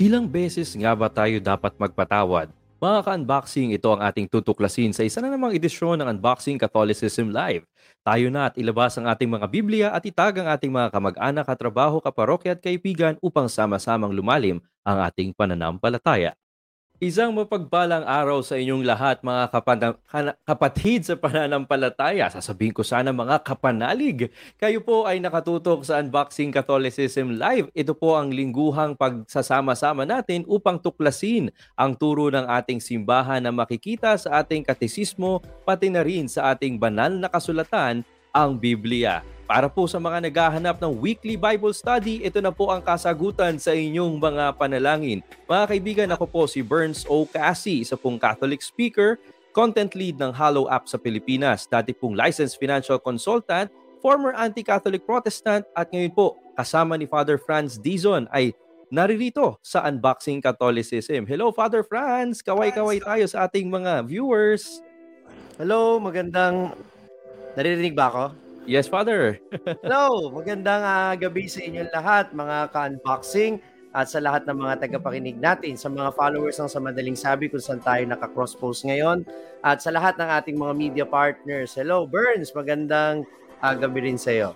[0.00, 2.48] Ilang beses nga ba tayo dapat magpatawad
[2.80, 7.68] mga ka-unboxing, ito ang ating tutuklasin sa isa na namang edisyon ng Unboxing Catholicism Live.
[8.00, 12.00] Tayo na at ilabas ang ating mga Biblia at itag ang ating mga kamag-anak, katrabaho,
[12.00, 16.32] kaparokya at kaibigan upang sama-samang lumalim ang ating pananampalataya.
[17.00, 19.48] Isang mapagpalang araw sa inyong lahat mga
[20.44, 22.28] kapatid sa pananampalataya.
[22.28, 24.28] Sasabihin ko sana mga kapanalig.
[24.60, 27.72] Kayo po ay nakatutok sa Unboxing Catholicism Live.
[27.72, 34.20] Ito po ang lingguhang pagsasama-sama natin upang tuklasin ang turo ng ating simbahan na makikita
[34.20, 39.24] sa ating katesismo pati na rin sa ating banal na kasulatan, ang Biblia.
[39.50, 43.74] Para po sa mga naghahanap ng weekly Bible study, ito na po ang kasagutan sa
[43.74, 45.26] inyong mga panalangin.
[45.50, 47.26] Mga kaibigan, ako po si Burns O.
[47.26, 49.18] Cassie, isa pong Catholic speaker,
[49.50, 53.66] content lead ng Hallow App sa Pilipinas, dati pong licensed financial consultant,
[53.98, 58.54] former anti-Catholic Protestant, at ngayon po, kasama ni Father Franz Dizon ay
[58.86, 61.26] naririto sa Unboxing Catholicism.
[61.26, 62.38] Hello, Father Franz!
[62.38, 64.78] Kaway-kaway tayo sa ating mga viewers.
[65.58, 66.70] Hello, magandang...
[67.58, 68.49] Naririnig ba ako?
[68.70, 69.42] Yes, Father.
[69.82, 73.58] Hello, magandang uh, gabi sa inyong lahat, mga ka-unboxing
[73.90, 77.58] at sa lahat ng mga tagapakinig natin, sa mga followers ng Sa Madaling Sabi kung
[77.58, 79.26] saan tayo naka-cross-post ngayon,
[79.66, 81.74] at sa lahat ng ating mga media partners.
[81.74, 83.26] Hello, Burns, magandang
[83.58, 84.54] uh, gabi rin sa iyo.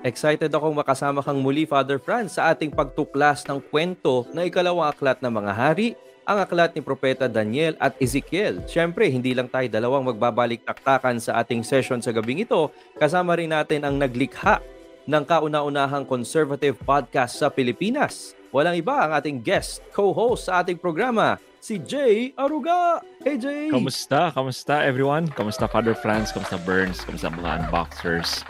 [0.00, 5.20] Excited akong makasama kang muli, Father Franz, sa ating pagtuklas ng kwento na ikalawang aklat
[5.20, 5.92] ng mga hari
[6.26, 8.66] ang aklat ni Propeta Daniel at Ezekiel.
[8.66, 13.54] Siyempre, hindi lang tayo dalawang magbabalik taktakan sa ating session sa gabing ito, kasama rin
[13.54, 14.58] natin ang naglikha
[15.06, 18.34] ng kauna-unahang conservative podcast sa Pilipinas.
[18.50, 22.98] Walang iba ang ating guest, co-host sa ating programa, si Jay Aruga.
[23.22, 23.70] Hey Jay!
[23.70, 24.34] Kamusta?
[24.34, 25.30] Kamusta everyone?
[25.30, 26.34] Kamusta Father Franz?
[26.34, 27.06] Kamusta Burns?
[27.06, 28.42] Kamusta mga unboxers?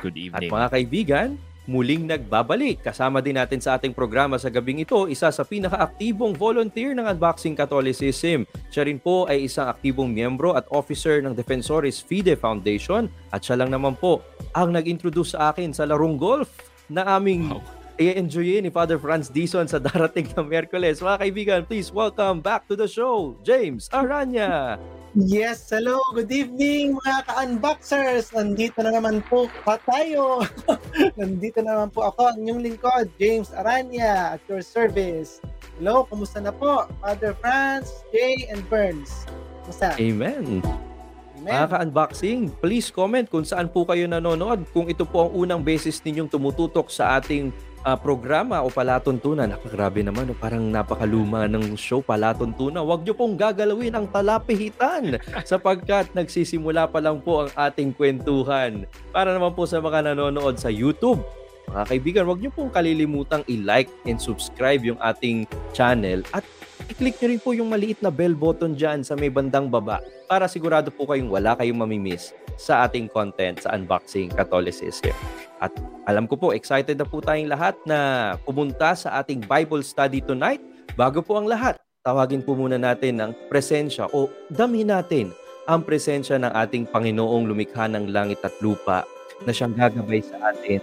[0.00, 0.48] Good evening.
[0.48, 1.28] At mga kaibigan,
[1.66, 2.82] muling nagbabalik.
[2.82, 7.58] Kasama din natin sa ating programa sa gabing ito, isa sa pinakaaktibong volunteer ng Unboxing
[7.58, 8.46] Catholicism.
[8.70, 13.60] Siya rin po ay isang aktibong miyembro at officer ng Defensores FIDE Foundation at siya
[13.60, 14.22] lang naman po
[14.54, 16.48] ang nag-introduce sa akin sa larong golf
[16.88, 21.00] na aming wow i-enjoy ni Father Franz Dison sa darating na Merkules.
[21.00, 24.76] Mga kaibigan, please welcome back to the show, James Aranya.
[25.16, 28.36] Yes, hello, good evening mga ka-unboxers.
[28.36, 30.44] Nandito na naman po pa tayo.
[31.20, 35.40] Nandito na naman po ako, ang inyong lingkod, James Aranya, at your service.
[35.80, 36.84] Hello, kumusta na po?
[37.00, 39.24] Father Franz, Jay, and Burns.
[39.64, 39.96] Kumusta?
[39.96, 40.60] Amen.
[40.60, 41.48] Amen.
[41.48, 44.68] Mga ka-unboxing, please comment kung saan po kayo nanonood.
[44.76, 49.46] Kung ito po ang unang beses ninyong tumututok sa ating uh, programa o palatuntunan.
[49.46, 50.34] Nakagrabe naman, no?
[50.34, 52.82] parang napakaluma ng show palatuntunan.
[52.82, 58.90] Huwag niyo pong gagalawin ang talapihitan sapagkat nagsisimula pa lang po ang ating kwentuhan.
[59.14, 61.22] Para naman po sa mga nanonood sa YouTube,
[61.70, 66.46] mga kaibigan, huwag niyo pong kalilimutang i-like and subscribe yung ating channel at
[66.86, 69.98] i-click nyo rin po yung maliit na bell button dyan sa may bandang baba
[70.30, 75.12] para sigurado po kayong wala kayong mamimiss sa ating content sa Unboxing Catholicism.
[75.58, 75.74] At
[76.06, 80.62] alam ko po, excited na po tayong lahat na pumunta sa ating Bible study tonight.
[80.94, 81.76] Bago po ang lahat,
[82.06, 85.34] tawagin po muna natin ang presensya o dami natin
[85.66, 89.02] ang presensya ng ating Panginoong lumikha ng langit at lupa
[89.42, 90.78] na siyang gagabay sa atin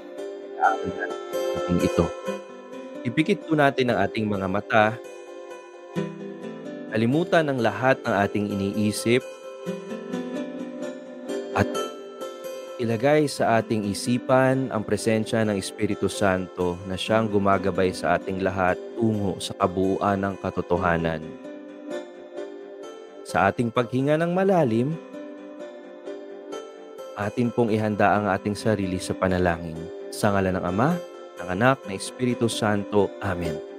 [0.60, 0.76] sa
[1.64, 2.06] ating ito.
[3.08, 5.00] Ipikit po natin ang ating mga mata
[6.94, 9.26] Kalimutan ng lahat ng ating iniisip
[11.58, 11.66] at
[12.78, 18.78] ilagay sa ating isipan ang presensya ng Espiritu Santo na siyang gumagabay sa ating lahat
[18.94, 21.26] tungo sa kabuuan ng katotohanan.
[23.26, 24.94] Sa ating paghinga ng malalim,
[27.18, 29.82] atin pong ihanda ang ating sarili sa panalangin.
[30.14, 30.94] Sa ngala ng Ama,
[31.42, 33.10] ng Anak, ng Espiritu Santo.
[33.18, 33.73] Amen.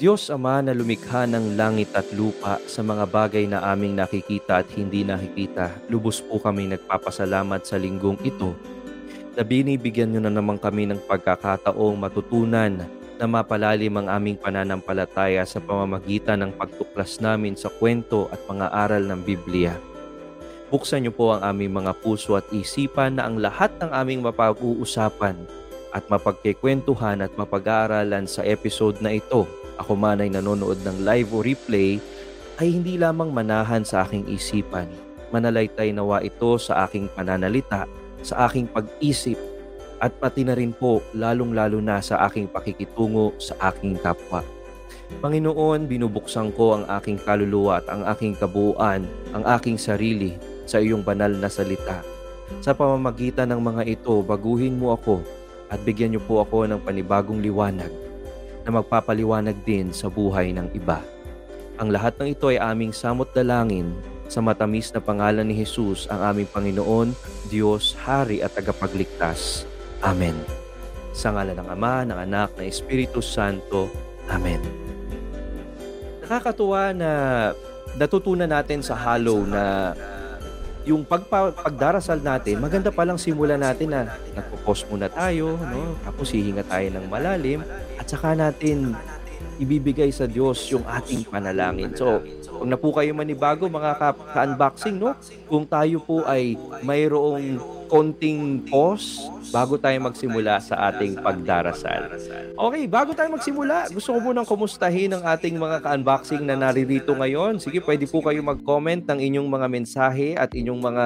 [0.00, 4.68] Diyos Ama na lumikha ng langit at lupa sa mga bagay na aming nakikita at
[4.72, 8.56] hindi nakikita, lubos po kami nagpapasalamat sa linggong ito
[9.36, 12.80] na binibigyan nyo na naman kami ng pagkakataong matutunan
[13.20, 19.04] na mapalalim ang aming pananampalataya sa pamamagitan ng pagtuklas namin sa kwento at mga aral
[19.04, 19.76] ng Biblia.
[20.72, 25.36] Buksan niyo po ang aming mga puso at isipan na ang lahat ng aming mapag-uusapan
[25.92, 29.59] at mapagkikwentuhan at mapag-aaralan sa episode na ito.
[29.80, 31.96] Ako man ay nanonood ng live o replay
[32.60, 34.84] ay hindi lamang manahan sa aking isipan.
[35.32, 37.88] Manalaytay nawa ito sa aking pananalita,
[38.20, 39.40] sa aking pag-isip,
[39.96, 44.44] at pati na rin po lalong-lalo na sa aking pakikitungo sa aking kapwa.
[45.24, 50.36] Panginoon, binubuksan ko ang aking kaluluwa at ang aking kabuuan, ang aking sarili
[50.68, 52.04] sa iyong banal na salita.
[52.60, 55.24] Sa pamamagitan ng mga ito, baguhin mo ako
[55.72, 58.09] at bigyan niyo po ako ng panibagong liwanag
[58.64, 61.00] na magpapaliwanag din sa buhay ng iba.
[61.80, 63.96] Ang lahat ng ito ay aming samot dalangin
[64.30, 67.16] sa matamis na pangalan ni Jesus, ang aming Panginoon,
[67.50, 69.66] Diyos, Hari at Tagapagligtas.
[70.04, 70.38] Amen.
[71.10, 73.90] Sa ngalan ng Ama, ng Anak, ng Espiritu Santo.
[74.30, 74.62] Amen.
[76.22, 77.10] Nakakatuwa na
[77.98, 79.96] natutunan natin sa Hollow na
[80.86, 84.00] yung pagpa, pagdarasal natin, maganda palang simula natin na
[84.32, 85.98] nagpo-pause muna tayo, no?
[86.00, 87.60] tapos hihinga tayo ng malalim,
[88.00, 88.96] at saka natin
[89.60, 91.92] ibibigay sa Diyos yung ating panalangin.
[91.92, 95.12] So, kung na po kayo manibago mga ka- ka-unboxing, no?
[95.52, 97.60] kung tayo po ay mayroong
[97.92, 99.20] konting pause
[99.52, 102.08] bago tayo magsimula sa ating pagdarasal.
[102.56, 107.60] Okay, bago tayo magsimula, gusto ko munang kumustahin ang ating mga ka-unboxing na naririto ngayon.
[107.60, 111.04] Sige, pwede po kayo mag-comment ng inyong mga mensahe at inyong mga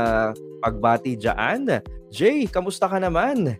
[0.63, 1.83] pagbati dyan.
[2.15, 3.59] Jay, kamusta ka naman?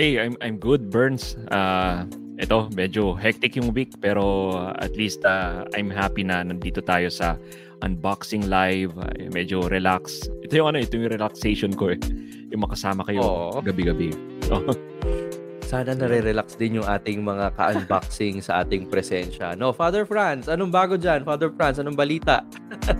[0.00, 1.36] Hey, I'm I'm good, Burns.
[1.52, 2.08] Uh,
[2.40, 7.36] ito, medyo hectic yung week pero at least uh, I'm happy na nandito tayo sa
[7.84, 8.96] unboxing live.
[8.96, 10.24] Uh, medyo relax.
[10.40, 12.00] Ito yung ano, ito yung relaxation ko eh.
[12.48, 13.60] Yung makasama kayo Oo.
[13.60, 14.16] gabi-gabi.
[14.48, 14.72] So,
[15.68, 19.52] Sana nare-relax din yung ating mga ka-unboxing sa ating presensya.
[19.52, 21.28] No, Father Franz, anong bago dyan?
[21.28, 22.40] Father Franz, anong balita?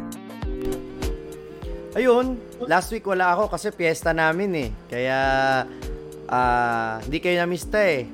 [1.97, 2.37] Ayun,
[2.69, 4.71] last week wala ako kasi piyesta namin eh.
[4.93, 5.19] Kaya
[6.31, 8.07] ah, hindi kayo namista eh.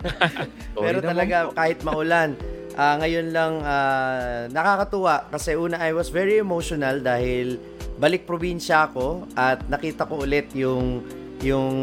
[0.84, 2.36] Pero talaga kahit maulan,
[2.76, 7.56] ah, ngayon lang ah, nakakatuwa kasi una I was very emotional dahil
[7.98, 11.02] balik probinsya ako at nakita ko ulit yung
[11.42, 11.74] yung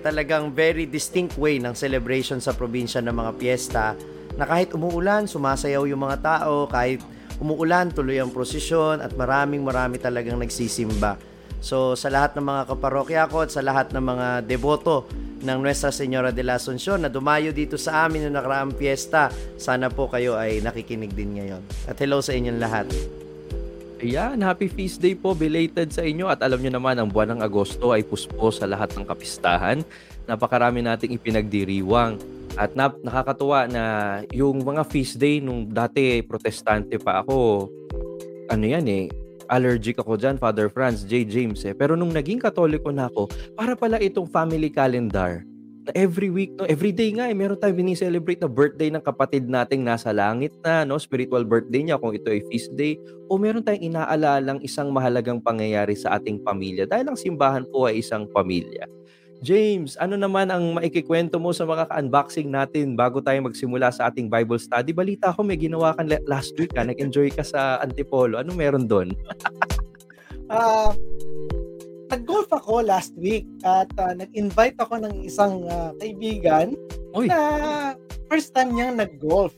[0.00, 3.92] talagang very distinct way ng celebration sa probinsya ng mga piyesta
[4.38, 7.02] na kahit umuulan, sumasayaw yung mga tao, kahit
[7.42, 11.18] umuulan, tuloy ang prosesyon at maraming marami talagang nagsisimba.
[11.58, 15.08] So sa lahat ng mga kaparokya ko at sa lahat ng mga deboto
[15.38, 19.86] ng Nuestra Señora de la Asunción na dumayo dito sa amin noong nakaraang piyesta, sana
[19.86, 21.62] po kayo ay nakikinig din ngayon.
[21.86, 22.86] At hello sa inyong lahat.
[23.98, 27.40] Ayan, happy feast day po belated sa inyo at alam nyo naman ang buwan ng
[27.42, 29.82] Agosto ay puspo sa lahat ng kapistahan.
[30.30, 32.14] Napakarami nating ipinagdiriwang
[32.54, 33.84] at nap- nakakatuwa na
[34.30, 37.66] yung mga feast day nung dati protestante pa ako,
[38.46, 39.10] ano yan eh,
[39.48, 41.24] allergic ako dyan, Father Franz, J.
[41.26, 41.74] James eh.
[41.74, 45.42] Pero nung naging katoliko na ako, para pala itong family calendar
[45.88, 49.48] na every week, no, every day nga eh, meron tayong bini-celebrate na birthday ng kapatid
[49.48, 53.00] nating nasa langit na, no, spiritual birthday niya kung ito ay feast day
[53.32, 58.04] o meron tayong inaalalang isang mahalagang pangyayari sa ating pamilya dahil ang simbahan po ay
[58.04, 58.84] isang pamilya.
[59.38, 64.26] James, ano naman ang maikikwento mo sa mga ka-unboxing natin bago tayo magsimula sa ating
[64.26, 64.90] Bible study?
[64.90, 68.42] Balita ko may ginawa ka la- last week ka, nag-enjoy ka sa Antipolo.
[68.42, 69.14] Ano meron doon?
[70.48, 70.96] Ah,
[72.08, 76.72] nag-golf ako last week at ah, nag-invite ako ng isang ah, kaibigan
[77.12, 77.28] Uy.
[77.28, 77.92] na
[78.32, 79.52] first time niyang nag-golf.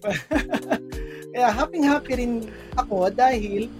[1.30, 2.34] Kaya happy-happy rin
[2.74, 3.70] ako dahil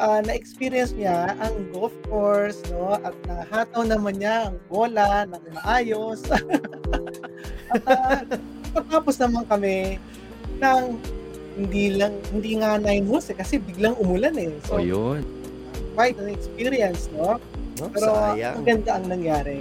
[0.00, 6.24] ah, na-experience niya ang golf course no at nahataw naman niya ang bola ng maayos.
[7.74, 8.20] at ah,
[8.72, 10.00] patapos naman kami
[10.60, 10.84] ng
[11.52, 14.52] hindi lang hindi nga nine holes eh, kasi biglang umulan eh.
[14.64, 15.20] So yun.
[15.92, 17.36] quite an experience, no?
[17.76, 17.84] No?
[17.92, 18.54] Pero Sayang.
[18.56, 19.60] ang ganda ang nangyari.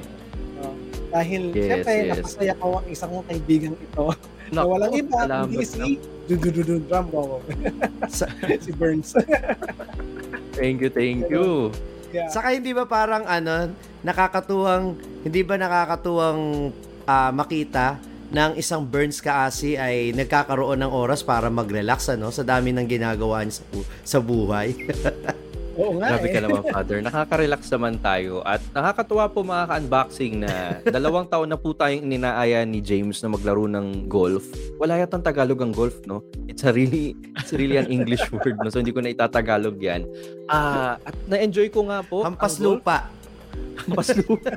[0.63, 0.71] No?
[1.11, 2.09] Dahil Yes, syempre yes.
[2.15, 4.05] napasaya ko ang isang kaibigan ito
[4.55, 5.99] na Naku, walang iba kundi si
[6.31, 7.43] drum.
[8.07, 8.31] Sa-
[8.63, 9.11] si Burns.
[10.61, 11.73] Thank you, thank you.
[12.13, 12.29] yeah.
[12.29, 13.73] Saka hindi ba parang ano,
[14.05, 14.93] nakakatuwang,
[15.25, 16.69] hindi ba nakakatuwang
[17.09, 17.97] ah, makita
[18.31, 23.43] ng isang Burns kaasi ay nagkakaroon ng oras para mag-relax ano sa dami ng ginagawa
[23.43, 24.69] niya sa, bu- sa buhay.
[25.81, 26.33] Oo nga Grabe eh.
[26.37, 26.97] ka naman, Father.
[27.01, 28.45] Nakaka-relax naman tayo.
[28.45, 30.51] At nakakatuwa po mga ka-unboxing na
[30.95, 34.45] dalawang taon na po tayong ninaaya ni James na maglaro ng golf.
[34.77, 36.21] Wala yatang Tagalog ang golf, no?
[36.45, 38.69] It's a really, it's really an English word, no?
[38.69, 40.05] So hindi ko na itatagalog yan.
[40.45, 42.21] Ah, at na-enjoy ko nga po.
[42.21, 43.09] Hampas lupa.
[43.81, 44.53] Hampas lupa.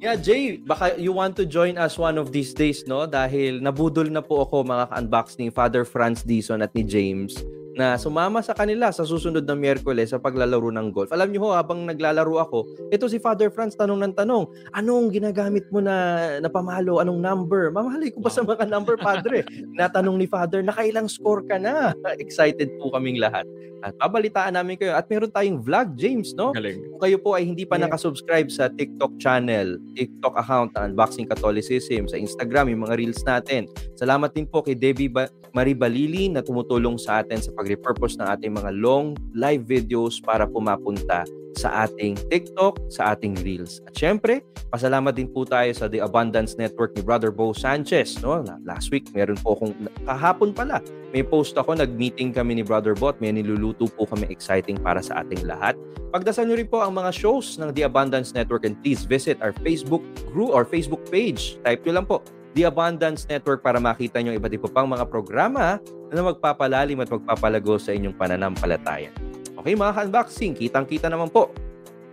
[0.00, 3.04] yeah, Jay, baka you want to join us one of these days, no?
[3.04, 7.36] Dahil nabudol na po ako mga ka-unbox ni Father Franz Dison at ni James
[7.74, 11.10] na sumama sa kanila sa susunod na Miyerkules sa paglalaro ng golf.
[11.10, 15.66] Alam niyo ho, habang naglalaro ako, ito si Father Franz tanong ng tanong, anong ginagamit
[15.68, 15.94] mo na
[16.38, 17.02] napamalo?
[17.02, 17.74] Anong number?
[17.74, 19.42] Mamahalay ko ba sa mga number, Padre?
[19.78, 21.90] Natanong ni Father, nakailang score ka na?
[22.22, 23.42] Excited po kaming lahat.
[23.84, 24.96] At babalitaan namin kayo.
[24.96, 26.56] At meron tayong vlog, James, no?
[26.56, 26.80] Galing.
[26.88, 27.90] Kung kayo po ay hindi pa Yeah.
[27.90, 33.68] nakasubscribe sa TikTok channel, TikTok account na Unboxing Catholicism, sa Instagram, yung mga reels natin.
[33.92, 38.28] Salamat din po kay Debbie ba- Marie Balili na tumutulong sa atin sa pag-repurpose ng
[38.28, 41.24] ating mga long live videos para pumapunta
[41.56, 43.80] sa ating TikTok, sa ating Reels.
[43.88, 48.20] At syempre, pasalamat din po tayo sa The Abundance Network ni Brother Bo Sanchez.
[48.20, 48.42] No?
[48.42, 49.72] La- Last week, meron po akong,
[50.04, 50.82] kahapon pala,
[51.14, 55.22] may post ako, nag-meeting kami ni Brother Bot, may niluluto po kami exciting para sa
[55.22, 55.78] ating lahat.
[56.10, 59.54] Pagdasal nyo rin po ang mga shows ng The Abundance Network and please visit our
[59.62, 60.02] Facebook
[60.34, 61.56] group or Facebook page.
[61.62, 62.18] Type nyo lang po,
[62.54, 65.82] The Abundance Network para makita nyo iba't iba pang mga programa
[66.14, 69.10] na magpapalalim at magpapalago sa inyong pananampalataya.
[69.58, 71.50] Okay mga ka-unboxing, kitang-kita naman po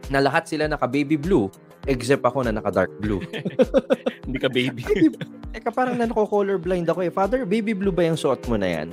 [0.10, 1.46] na lahat sila naka-baby blue
[1.86, 3.22] except ako na naka-dark blue.
[4.26, 4.84] Hindi ka baby.
[5.54, 7.12] Eka, parang na nako-colorblind ako eh.
[7.14, 8.90] Father, baby blue ba yung suot mo na yan?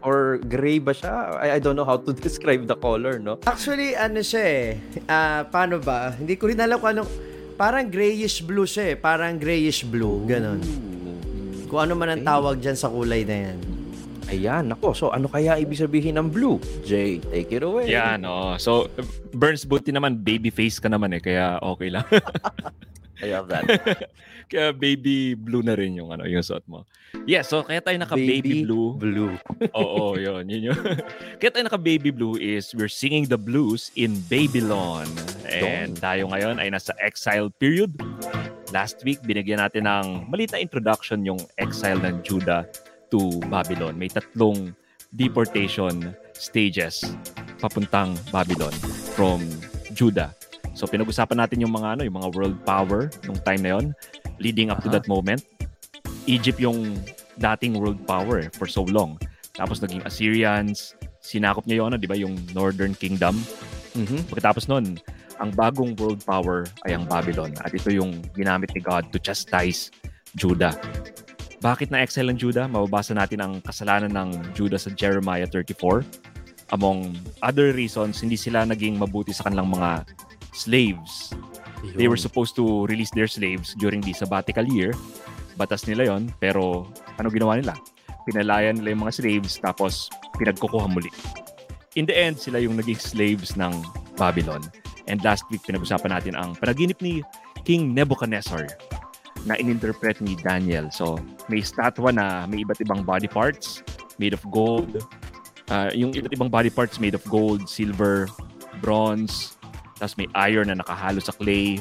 [0.00, 1.36] Or gray ba siya?
[1.36, 3.36] I, I don't know how to describe the color, no?
[3.44, 4.66] Actually, ano siya eh.
[5.08, 6.16] Ah, paano ba?
[6.16, 7.10] Hindi ko rin alam kung anong...
[7.60, 8.96] Parang grayish blue siya eh.
[8.96, 10.24] Parang grayish blue.
[10.24, 10.64] Ganon.
[11.68, 13.58] Kung ano man ang tawag dyan sa kulay na yan.
[14.32, 14.96] Ayan, nako.
[14.96, 16.56] So, ano kaya ibig sabihin ng blue?
[16.88, 17.84] Jay, take it away.
[17.92, 18.56] Yan, oh.
[18.56, 18.88] So,
[19.36, 21.20] Burns, buti naman, baby face ka naman eh.
[21.20, 22.08] Kaya okay lang.
[23.20, 23.68] I love that.
[24.50, 26.82] Kaya baby blue na rin yung, ano, yung suot mo.
[27.22, 28.98] Yeah, so kaya tayo naka-baby blue.
[28.98, 29.38] Blue.
[29.78, 30.50] Oo, yun.
[30.50, 30.80] Yun yun.
[31.38, 35.06] Kaya tayo naka-baby blue is we're singing the blues in Babylon.
[35.46, 37.94] And tayo ngayon ay nasa exile period.
[38.74, 42.66] Last week, binigyan natin ng malita introduction yung exile ng Judah
[43.14, 43.94] to Babylon.
[43.94, 44.74] May tatlong
[45.14, 47.02] deportation stages
[47.58, 48.72] papuntang Babylon
[49.14, 49.42] from
[49.94, 50.34] Judah.
[50.72, 53.86] So pinag-usapan natin yung mga ano, yung mga world power nung time na yon
[54.40, 54.98] leading up to Aha.
[54.98, 55.44] that moment.
[56.24, 56.96] Egypt yung
[57.36, 59.20] dating world power for so long.
[59.54, 63.36] Tapos naging Assyrians, sinakop niya yung ano, 'di ba, yung Northern Kingdom.
[63.94, 64.32] Mhm.
[64.32, 64.96] Pagkatapos nun,
[65.40, 67.56] ang bagong world power ay ang Babylon.
[67.64, 69.88] At ito yung ginamit ni God to chastise
[70.36, 70.76] Judah.
[71.60, 72.64] Bakit na exile ang Judah?
[72.68, 76.04] Mababasa natin ang kasalanan ng Judah sa Jeremiah 34.
[76.72, 80.06] Among other reasons, hindi sila naging mabuti sa kanilang mga
[80.54, 81.34] slaves.
[81.96, 84.92] They were supposed to release their slaves during the sabbatical year.
[85.56, 87.76] Batas nila yon pero ano ginawa nila?
[88.28, 91.08] Pinalayan nila yung mga slaves tapos pinagkukuha muli.
[91.98, 93.72] In the end, sila yung naging slaves ng
[94.14, 94.62] Babylon.
[95.10, 97.24] And last week, pinag-usapan natin ang panaginip ni
[97.66, 98.70] King Nebuchadnezzar
[99.48, 100.92] na ininterpret ni Daniel.
[100.92, 101.18] So,
[101.50, 103.82] may statwa na may iba't ibang body parts
[104.20, 105.02] made of gold.
[105.66, 108.28] Ah, yung iba't ibang body parts made of gold, silver,
[108.84, 109.58] bronze,
[110.00, 111.76] tapos may iron na nakahalo sa clay.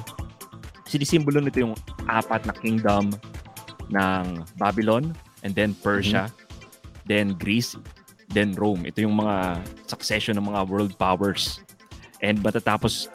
[0.84, 1.74] Sinisimbolo nito yung
[2.06, 3.16] apat na kingdom
[3.90, 4.26] ng
[4.60, 6.28] Babylon, and then Persia,
[7.08, 7.80] then Greece,
[8.30, 8.84] then Rome.
[8.84, 11.64] Ito yung mga succession ng mga world powers.
[12.20, 13.08] And matatapos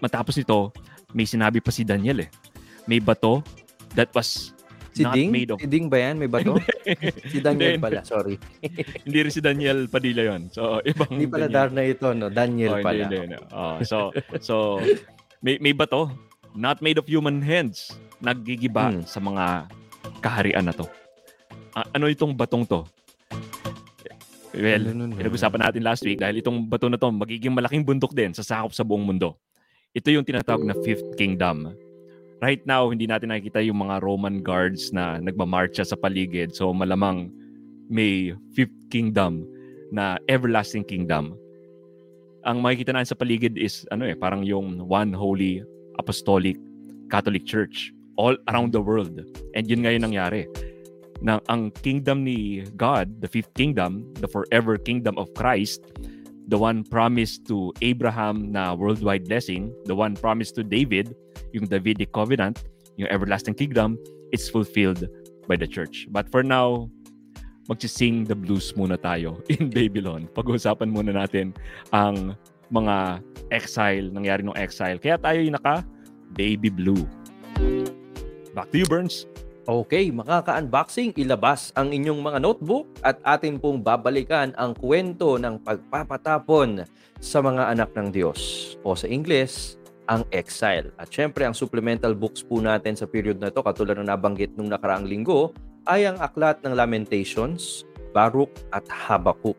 [0.00, 0.72] matapos ito,
[1.12, 2.30] may sinabi pa si Daniel eh.
[2.88, 3.44] May bato
[3.94, 4.56] that was
[4.92, 5.30] Si not Ding?
[5.30, 6.16] made of Si Ding ba yan?
[6.16, 6.56] May bato?
[7.32, 8.34] si Daniel Hindi, pala, sorry.
[9.06, 10.50] hindi rin si Daniel Padilla yon.
[10.50, 11.56] So, ibang Hindi pala Daniel.
[11.56, 12.26] Darna ito, no?
[12.28, 13.02] Daniel Oh, hindi, pala.
[13.02, 13.36] hindi, hindi.
[13.50, 13.96] Oh, so,
[14.38, 14.54] so
[15.40, 16.10] may, may bato,
[16.52, 19.02] not made of human hands, naggigiba Hmm.
[19.02, 19.44] sa mga
[20.20, 20.86] kaharian na to.
[21.72, 22.84] Ah, ano itong batong to?
[24.52, 28.36] Well, nun, pinag-usapan natin last week dahil itong bato na to magiging malaking bundok din
[28.36, 29.32] sa sakop sa buong mundo.
[29.96, 31.72] Ito yung tinatawag na Fifth Kingdom.
[32.42, 36.50] Right now, hindi natin nakikita yung mga Roman guards na nagmamarcha sa paligid.
[36.50, 37.30] So malamang
[37.86, 39.46] may Fifth Kingdom
[39.94, 41.38] na Everlasting Kingdom.
[42.42, 45.62] Ang makikita natin sa paligid is ano eh, parang yung One Holy
[46.02, 46.58] Apostolic
[47.14, 49.22] Catholic Church all around the world.
[49.54, 50.50] And yun nga yung nangyari.
[51.22, 55.78] Na ang kingdom ni God, the fifth kingdom, the forever kingdom of Christ,
[56.50, 61.14] the one promised to Abraham na worldwide blessing, the one promised to David,
[61.52, 62.64] yung Davidic covenant,
[62.96, 63.96] yung everlasting kingdom,
[64.32, 65.08] it's fulfilled
[65.46, 66.08] by the church.
[66.10, 66.88] But for now,
[67.70, 70.26] magsising the blues muna tayo in Babylon.
[70.32, 71.54] Pag-uusapan muna natin
[71.94, 72.34] ang
[72.72, 73.20] mga
[73.52, 74.96] exile, nangyari ng exile.
[74.96, 75.84] Kaya tayo yung naka
[76.32, 77.04] baby blue.
[78.56, 79.28] Back to you, Burns.
[79.62, 86.82] Okay, makaka-unboxing, ilabas ang inyong mga notebook at atin pong babalikan ang kwento ng pagpapatapon
[87.22, 89.78] sa mga anak ng Diyos o sa Ingles,
[90.12, 90.92] ang exile.
[91.00, 94.68] At syempre, ang supplemental books po natin sa period na ito, katulad ng nabanggit nung
[94.68, 95.56] nakaraang linggo,
[95.88, 99.56] ay ang aklat ng Lamentations, Baruch at Habakkuk.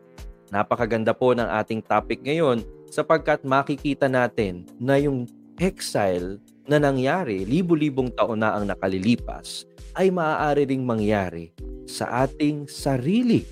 [0.54, 5.26] Napakaganda po ng ating topic ngayon sapagkat makikita natin na yung
[5.58, 6.38] exile
[6.70, 9.66] na nangyari, libu-libong taon na ang nakalilipas,
[9.98, 11.50] ay maaari ring mangyari
[11.84, 13.44] sa ating sarili,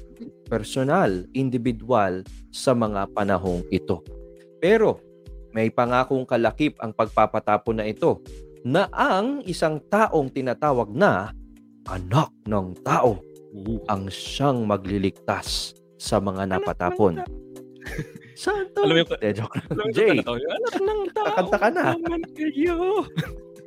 [0.47, 2.23] personal, individual
[2.55, 4.01] sa mga panahong ito.
[4.63, 5.12] Pero
[5.53, 8.21] may pangakong kalakip ang pagpapatapon na ito
[8.63, 11.33] na ang isang taong tinatawag na
[11.87, 13.21] anak ng tao
[13.87, 17.21] ang siyang magliligtas sa mga napatapon.
[18.33, 18.83] Saan to?
[18.83, 19.67] Alam mo yung- De, joke lang.
[19.69, 20.33] Alam mo yung Jay, kanta na to?
[20.41, 21.25] Anak ng tao.
[21.29, 21.69] kakanta ka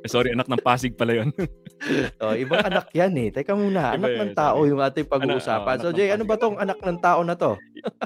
[0.04, 1.30] Sorry, anak ng Pasig pala yun.
[2.16, 3.28] Oh, ibang anak yan eh.
[3.28, 4.70] Teka muna, Iba anak yun, ng tao sorry.
[4.72, 5.76] yung ating pag-uusapan.
[5.76, 7.52] Anak- So oh, anak Jay, ano ba tong anak ng tao na to?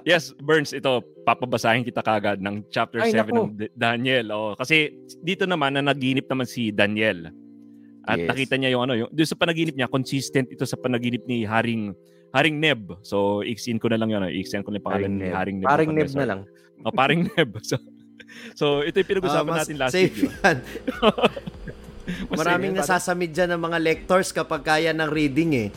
[0.02, 0.90] yes, Burns, ito,
[1.22, 3.34] papabasahin kita kagad ng chapter Ay, 7 naku.
[3.46, 4.26] ng Daniel.
[4.30, 7.30] Oh, kasi dito naman na naginip naman si Daniel.
[8.02, 8.26] At Yes.
[8.26, 11.94] nakita niya yung ano, yung doon sa panaginip niya, consistent ito sa panaginip ni Haring
[12.30, 12.98] Haring Neb.
[13.02, 14.18] So, iksin ko na lang yun.
[14.18, 15.68] ano, Iksin ko na yung pangalan ni Haring Neb.
[15.68, 16.40] Paring neb na lang.
[16.82, 17.54] Oh, paring Neb.
[17.62, 17.78] So,
[18.52, 20.34] so ito yung pinag-usapan Ah, mas natin last safe week.
[20.42, 20.58] yan.
[22.40, 25.68] Maraming nasasamid dyan ng mga lectors kapag kaya ng reading eh.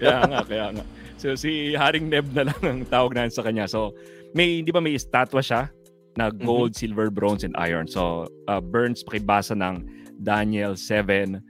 [0.00, 0.84] Kaya nga, kaya nga.
[1.20, 3.70] So si Haring Neb na lang ang tawag natin sa kanya.
[3.70, 3.94] So
[4.34, 5.70] may, di ba may estatwa siya
[6.18, 7.86] na gold, silver, bronze, and iron.
[7.86, 9.86] So uh, Burns, pakibasa ng
[10.20, 11.40] Daniel 7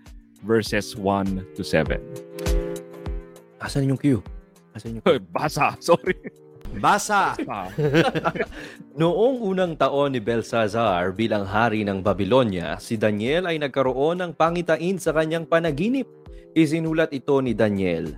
[0.45, 1.99] verses 1 to 7.
[3.63, 4.21] Asan yung cue?
[4.75, 5.79] Asan yung Hoy, Basa!
[5.79, 6.19] Sorry.
[6.81, 7.37] Basa!
[9.01, 14.97] Noong unang taon ni Belshazzar bilang hari ng Babylonia, si Daniel ay nagkaroon ng pangitain
[14.97, 16.09] sa kanyang panaginip.
[16.53, 18.13] Isinulat ito ni Daniel.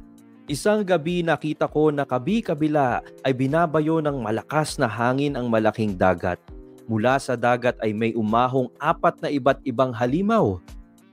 [0.44, 6.36] Isang gabi nakita ko na kabi-kabila ay binabayo ng malakas na hangin ang malaking dagat.
[6.84, 10.60] Mula sa dagat ay may umahong apat na iba't ibang halimaw.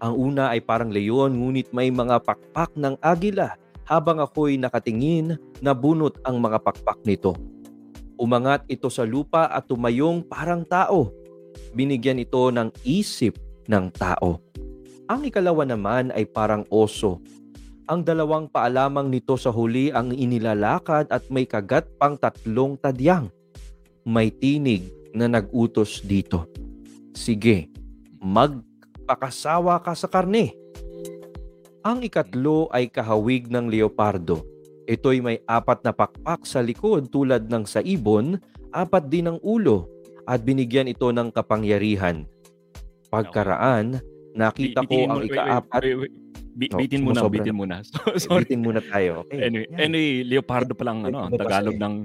[0.04, 3.56] Ang una ay parang leon ngunit may mga pakpak ng agila.
[3.92, 7.36] Habang ako'y nakatingin, nabunot ang mga pakpak nito.
[8.16, 11.12] Umangat ito sa lupa at tumayong parang tao.
[11.76, 13.36] Binigyan ito ng isip
[13.68, 14.40] ng tao.
[15.12, 17.20] Ang ikalawa naman ay parang oso.
[17.92, 23.28] Ang dalawang paalamang nito sa huli ang inilalakad at may kagat pang tatlong tadyang.
[24.08, 26.48] May tinig na nagutos dito.
[27.12, 27.68] Sige,
[28.24, 30.61] magpakasawa ka sa karne.
[31.82, 34.46] Ang ikatlo ay kahawig ng leopardo.
[34.86, 38.38] Ito'y may apat na pakpak sa likod tulad ng sa ibon,
[38.70, 39.90] apat din ang ulo,
[40.30, 42.30] at binigyan ito ng kapangyarihan.
[43.10, 43.98] Pagkaraan,
[44.38, 45.82] nakita ko ang ikaapat.
[46.54, 47.82] bitin muna, bitin muna.
[47.90, 48.46] So, sorry.
[48.46, 49.26] Bitin muna tayo.
[49.26, 49.50] Okay.
[49.50, 49.80] Anyway, Yan.
[49.82, 51.82] anyway, leopardo pa lang ano, Tagalog eh.
[51.82, 51.96] ng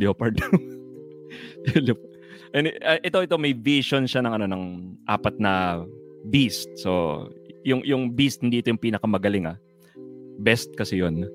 [0.00, 0.40] leopard.
[1.86, 2.08] Leop-
[2.50, 4.64] Anyway, uh, ito ito may vision siya ng ano ng
[5.06, 5.84] apat na
[6.26, 6.66] beast.
[6.74, 7.22] So,
[7.62, 9.56] yung yung beast hindi ito yung pinakamagaling ah.
[10.38, 11.24] Best kasi 'yon.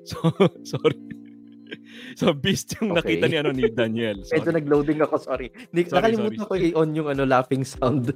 [0.00, 0.16] So,
[0.64, 0.96] sorry.
[2.18, 3.20] So, beast yung Okay.
[3.20, 4.18] nakita ni ano ni Daniel.
[4.26, 4.56] Medyo Sorry.
[4.58, 5.46] nag-loading ako, sorry.
[5.70, 8.10] Hindi, Sorry, nakalimutan ko i-on yung ano, laughing sound.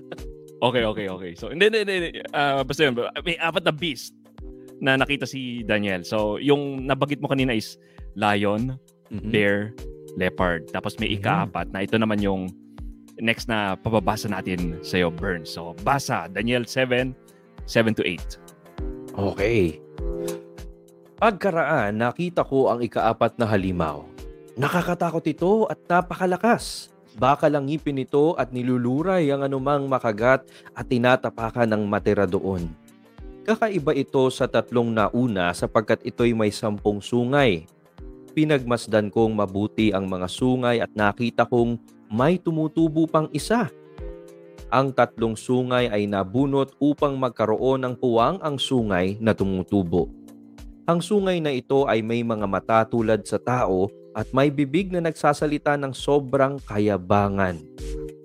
[0.58, 1.30] Okay, okay, okay.
[1.36, 2.10] So, hindi, hindi, hindi.
[2.32, 2.96] Ah, basta yun.
[3.22, 4.16] May apat na beast
[4.80, 6.02] na nakita si Daniel.
[6.02, 7.76] So, yung nabagit mo kanina is
[8.16, 8.74] lion,
[9.12, 9.30] Mhm.
[9.30, 9.70] bear,
[10.16, 10.66] leopard.
[10.72, 11.16] Tapos may Mhm.
[11.20, 12.48] ikaapat na ito naman yung
[13.20, 15.52] next na pababasa natin sa iyo, Burns.
[15.52, 17.14] So, basa, Daniel 7,
[17.64, 19.14] 7 to 8.
[19.14, 19.78] Okay.
[21.18, 24.04] Pagkaraan, nakita ko ang ikaapat na halimaw.
[24.54, 26.92] Nakakatakot ito at napakalakas.
[27.14, 30.42] Baka lang ngipin ito at niluluray ang anumang makagat
[30.74, 32.66] at tinatapakan ng matira doon.
[33.46, 37.70] Kakaiba ito sa tatlong nauna sapagkat ito'y may sampung sungay.
[38.34, 41.78] Pinagmasdan kong mabuti ang mga sungay at nakita kong
[42.10, 43.70] may tumutubo pang isa.
[44.74, 50.10] Ang tatlong sungay ay nabunot upang magkaroon ng puwang ang sungay na tumutubo.
[50.90, 53.86] Ang sungay na ito ay may mga mata tulad sa tao
[54.18, 57.62] at may bibig na nagsasalita ng sobrang kayabangan.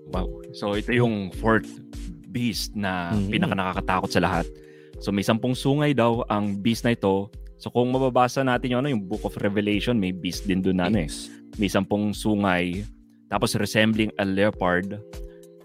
[0.10, 0.42] Wow.
[0.58, 1.70] So, ito yung fourth
[2.34, 3.30] beast na Mhm.
[3.30, 4.46] pinaka nakakatakot sa lahat.
[4.98, 7.30] So, may sampung sungay daw ang beast na ito.
[7.62, 10.90] So, kung mababasa natin yung, ano, yung Book of Revelation, may beast din doon na
[10.90, 11.10] ano eh.
[11.62, 12.88] may sampung sungay,
[13.28, 14.98] tapos resembling a leopard,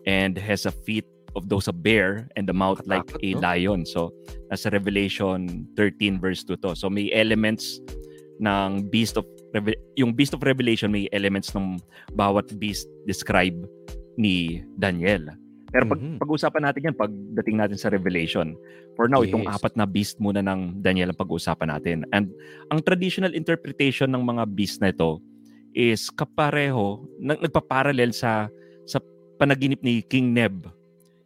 [0.06, 3.82] and has a feet of those a bear and the mouth like a lion.
[3.82, 4.14] So,
[4.50, 6.78] nasa Revelation 13 verse 2 to.
[6.78, 7.82] So, may elements
[8.38, 9.26] ng beast of
[9.94, 11.78] yung beast of revelation may elements ng
[12.18, 13.54] bawat beast describe
[14.18, 15.30] ni Daniel.
[15.70, 16.18] Pero pag Mhm.
[16.22, 18.54] pag-usapan natin yan pagdating natin sa revelation.
[18.94, 19.58] For now, itong Yes.
[19.58, 22.06] apat na beast muna ng Daniel ang pag-uusapan natin.
[22.14, 22.30] And
[22.70, 25.18] ang traditional interpretation ng mga beast na ito
[25.74, 28.46] is kapareho, nag- nagpaparallel sa
[28.86, 29.02] sa
[29.44, 30.64] panaginip ni King Neb.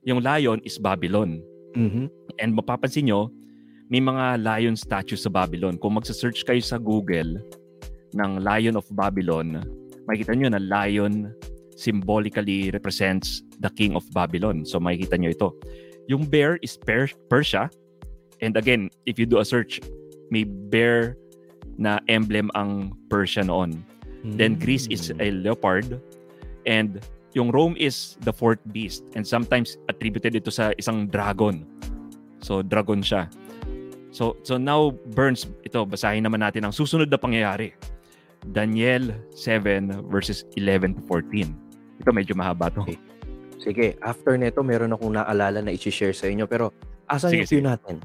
[0.02, 1.38] Yung lion is Babylon.
[1.78, 2.10] Mhm.
[2.42, 3.30] And mapapansin nyo,
[3.86, 5.78] may mga lion statues sa Babylon.
[5.78, 7.38] Kung magsa-search kayo sa Google
[8.18, 9.62] ng Lion of Babylon,
[10.10, 11.30] makikita nyo na lion
[11.78, 14.66] symbolically represents the king of Babylon.
[14.66, 15.54] So makikita nyo ito.
[16.10, 17.70] Yung bear is per- Persia.
[18.42, 19.78] And again, if you do a search,
[20.34, 21.14] may bear
[21.78, 23.86] na emblem ang Persia noon.
[24.34, 26.02] Then Greece is a leopard.
[26.66, 26.98] And
[27.36, 29.04] yung Rome is the fourth beast.
[29.12, 31.66] And sometimes attributed ito sa isang dragon.
[32.40, 33.28] So dragon siya.
[34.14, 37.76] So so now Burns, ito basahin naman natin ang susunod na pangyayari.
[38.54, 41.50] Daniel 7 verses 11 to 14.
[42.00, 42.86] Ito medyo mahaba to.
[42.86, 42.98] Okay.
[43.58, 46.70] Sige, after nito meron akong naalala na i-share sa inyo pero
[47.10, 47.96] asan Sige, yung cue natin?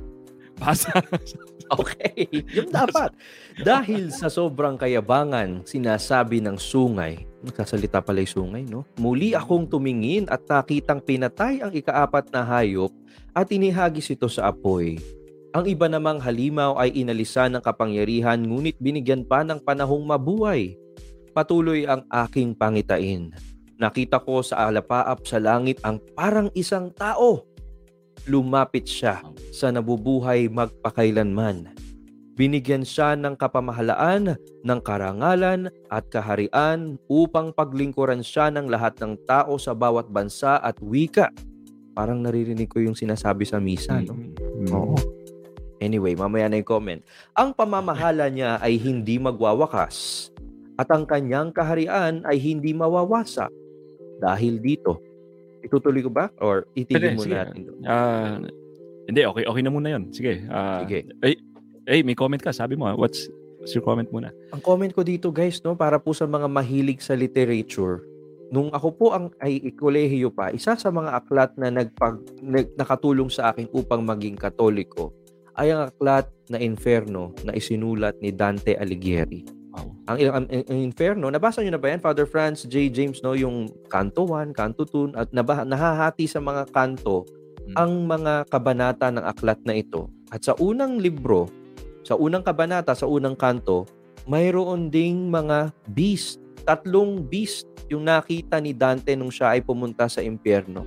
[0.57, 0.89] Basa.
[1.73, 3.15] Okay, yung dapat.
[3.57, 8.85] Dahil sa sobrang kayabangan, sinasabi ng sungay, nagsasalita pala yung sungay, no?
[8.99, 12.91] Muli akong tumingin at nakitang pinatay ang ikaapat na hayop
[13.33, 15.01] at inihagis ito sa apoy.
[15.53, 20.73] Ang iba namang halimaw ay inalisan ng kapangyarihan ngunit binigyan pa ng panahong mabuhay.
[21.33, 23.29] Patuloy ang aking pangitain.
[23.77, 27.52] Nakita ko sa alapaap sa langit ang parang isang tao.
[28.23, 29.19] Lumapit siya
[29.51, 31.67] sa nabubuhay magpakailanman.
[32.33, 34.33] Binigyan siya ng kapamahalaan,
[34.65, 40.73] ng karangalan at kaharian upang paglingkuran siya ng lahat ng tao sa bawat bansa at
[40.81, 41.29] wika.
[41.93, 44.17] Parang naririnig ko yung sinasabi sa misa, no?
[44.17, 44.71] Mm.
[44.73, 44.97] Oo.
[45.77, 47.01] Anyway, mamaya na yung comment.
[47.37, 50.31] Ang pamamahala niya ay hindi magwawakas
[50.81, 53.51] at ang kanyang kaharian ay hindi mawawasak.
[54.17, 54.97] Dahil dito,
[55.63, 56.29] itutuloy ko ba?
[56.43, 57.35] Or itigil muna sige.
[57.35, 57.61] natin?
[57.87, 58.37] Ah,
[59.07, 60.03] hindi, okay, okay na muna yun.
[60.11, 60.43] Sige.
[60.51, 61.09] ah, Sige.
[61.23, 61.35] Eh,
[61.87, 62.51] eh, may comment ka.
[62.51, 63.27] Sabi mo, ah, what's,
[63.59, 64.31] what's your comment muna?
[64.55, 68.03] Ang comment ko dito guys, no, para po sa mga mahilig sa literature,
[68.53, 73.27] nung ako po ang ay kolehiyo pa, isa sa mga aklat na nagpag nag- nakatulong
[73.27, 75.09] sa akin upang maging katoliko
[75.57, 79.62] ay ang aklat na Inferno na isinulat ni Dante Alighieri.
[80.03, 82.91] Ang, ang, ang- ang Inferno, nabasa niyo na ba yan, Father Franz, J.
[82.91, 87.23] James, no, yung Canto 1, Canto 2, at naba, nahahati sa mga kanto
[87.63, 87.75] Hmm.
[87.79, 90.11] ang mga kabanata ng aklat na ito.
[90.27, 91.47] At sa unang libro,
[92.03, 93.87] sa unang kabanata, sa unang kanto,
[94.27, 96.43] mayroon ding mga beast.
[96.67, 100.83] Tatlong beast yung nakita ni Dante nung siya ay pumunta sa impyerno.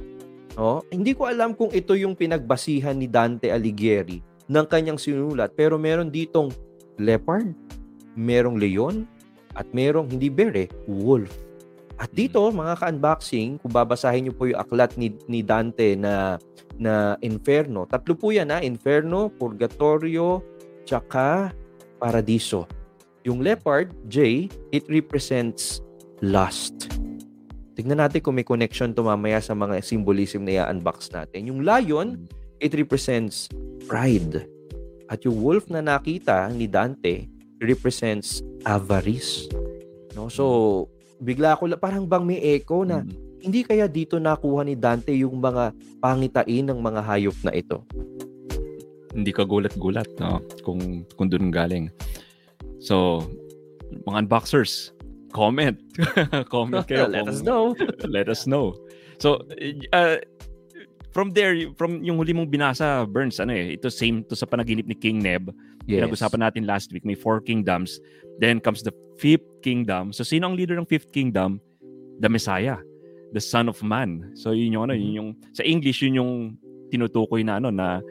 [0.52, 0.84] No?
[0.88, 5.52] Hindi ko alam kung ito yung pinagbasihan ni Dante Alighieri ng kanyang sinulat.
[5.56, 6.52] Pero meron ditong
[6.96, 7.52] leopard,
[8.16, 9.04] merong leon,
[9.56, 11.32] at merong hindi bear eh, wolf.
[11.96, 16.36] At dito, mga ka-unboxing, kung babasahin niyo po yung aklat ni, ni Dante na
[16.76, 17.88] na Inferno.
[17.88, 20.44] Tatlo po yan ha, Inferno, Purgatorio,
[20.84, 21.56] tsaka
[21.96, 22.68] Paradiso.
[23.24, 25.80] Yung leopard, J, it represents
[26.20, 26.92] lust.
[27.76, 31.48] Tignan natin kung may connection to mamaya sa mga symbolism na i-unbox natin.
[31.48, 32.28] Yung lion,
[32.60, 33.48] it represents
[33.88, 34.44] pride.
[35.08, 39.48] At yung wolf na nakita ni Dante represents avarice.
[40.12, 40.28] No?
[40.28, 40.44] So,
[41.18, 43.12] bigla ko parang bang may echo na Mm.
[43.40, 47.84] hindi kaya dito nakuha ni Dante yung mga pangitain ng mga hayop na ito.
[49.12, 50.42] Hindi ka gulat-gulat no?
[50.60, 51.88] kung, kung doon galing.
[52.82, 53.24] So,
[54.04, 54.92] mga unboxers,
[55.32, 55.78] comment.
[56.52, 57.08] comment kayo.
[57.08, 57.72] Let kung- us know.
[58.16, 58.76] let us know.
[59.16, 59.40] So,
[59.96, 60.20] uh,
[61.16, 64.84] from there, from yung huli mong binasa, Burns, ano eh, ito same to sa panaginip
[64.84, 65.48] ni King Neb.
[65.88, 67.96] Pinag-usapan natin last week, may four kingdoms.
[68.36, 70.12] Then comes the fifth kingdom.
[70.12, 71.56] So, sino ang leader ng fifth kingdom?
[72.20, 72.76] The Messiah.
[73.32, 74.36] The Son of Man.
[74.36, 76.32] So, yun yung ano, yun yung, sa English, yun yung
[76.92, 78.04] tinutukoy na ano, na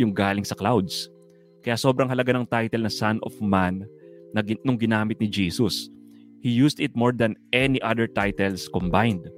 [0.00, 1.12] yung galing sa clouds.
[1.60, 3.84] Kaya sobrang halaga ng title na Son of Man
[4.32, 5.92] na nung ginamit ni Jesus.
[6.40, 9.28] He used it more than any other titles combined.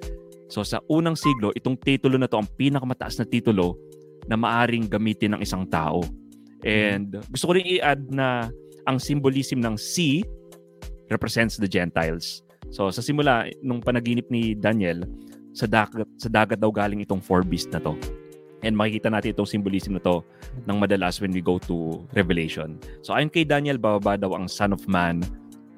[0.48, 3.76] So sa unang siglo, itong titulo na to ang pinakamataas na titulo
[4.28, 6.00] na maaring gamitin ng isang tao.
[6.64, 8.48] And gusto ko rin i-add na
[8.88, 10.24] ang symbolism ng sea
[11.12, 12.40] represents the Gentiles.
[12.72, 15.04] So sa simula nung panaginip ni Daniel,
[15.56, 17.96] sa dagat sa dagat daw galing itong four beast na to.
[18.64, 20.26] And makikita natin itong symbolism na to
[20.66, 22.82] ng madalas when we go to Revelation.
[23.06, 25.22] So ayon kay Daniel, bababa daw ang Son of Man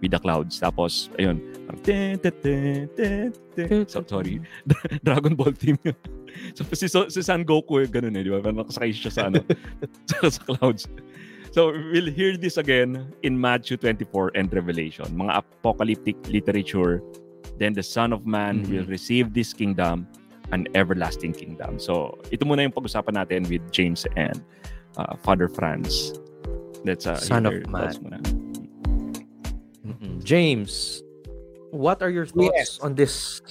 [0.00, 0.60] with the clouds.
[0.60, 3.88] Tapos, ayun, parang ten, ten, ten, ten, ten.
[3.88, 4.40] So, sorry,
[5.06, 5.96] Dragon Ball team yun.
[6.56, 8.40] so, si, so, si San Goku, eh, ganun eh, di ba?
[8.40, 9.44] Parang nakasakay siya sa, ano,
[10.10, 10.88] sa, sa clouds.
[11.50, 15.06] So, we'll hear this again in Matthew 24 and Revelation.
[15.12, 17.02] Mga apocalyptic literature.
[17.58, 18.70] Then the Son of Man Mhm.
[18.70, 20.06] will receive this kingdom,
[20.54, 21.76] an everlasting kingdom.
[21.76, 24.40] So, ito muna yung pag-usapan natin with James and
[24.96, 26.14] uh, Father Franz.
[26.86, 27.92] Let's uh, Son of Man.
[28.00, 28.18] muna.
[30.00, 30.24] Mm-mm.
[30.24, 31.04] James,
[31.70, 32.80] what are your thoughts Yes.
[32.80, 33.44] on this,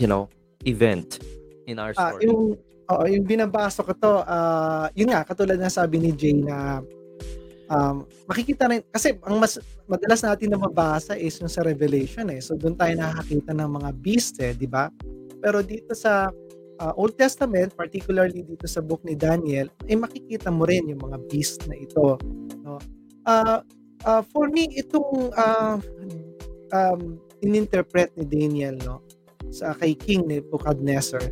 [0.00, 0.28] you know,
[0.64, 1.20] event
[1.68, 2.26] in our Ah, story?
[2.26, 6.80] yung oo, yung binabasa ko to, ah, yun nga katulad ng sabi ni Jay na
[7.68, 12.40] um, makikita rin, kasi ang mas madalas natin na mabasa is yung sa Revelation eh.
[12.42, 14.90] So doon tayo nakakita ng mga beast eh, di ba?
[15.42, 16.30] Pero dito sa
[16.80, 21.02] uh, Old Testament, particularly dito sa book ni Daniel, ay eh, makikita mo rin yung
[21.02, 22.18] mga beast na ito.
[22.64, 22.78] No?
[23.26, 23.60] Uh,
[24.04, 25.80] uh, for me, itong uh,
[26.74, 29.00] um, ininterpret ni Daniel no,
[29.48, 31.22] sa kay King Nebuchadnezzar,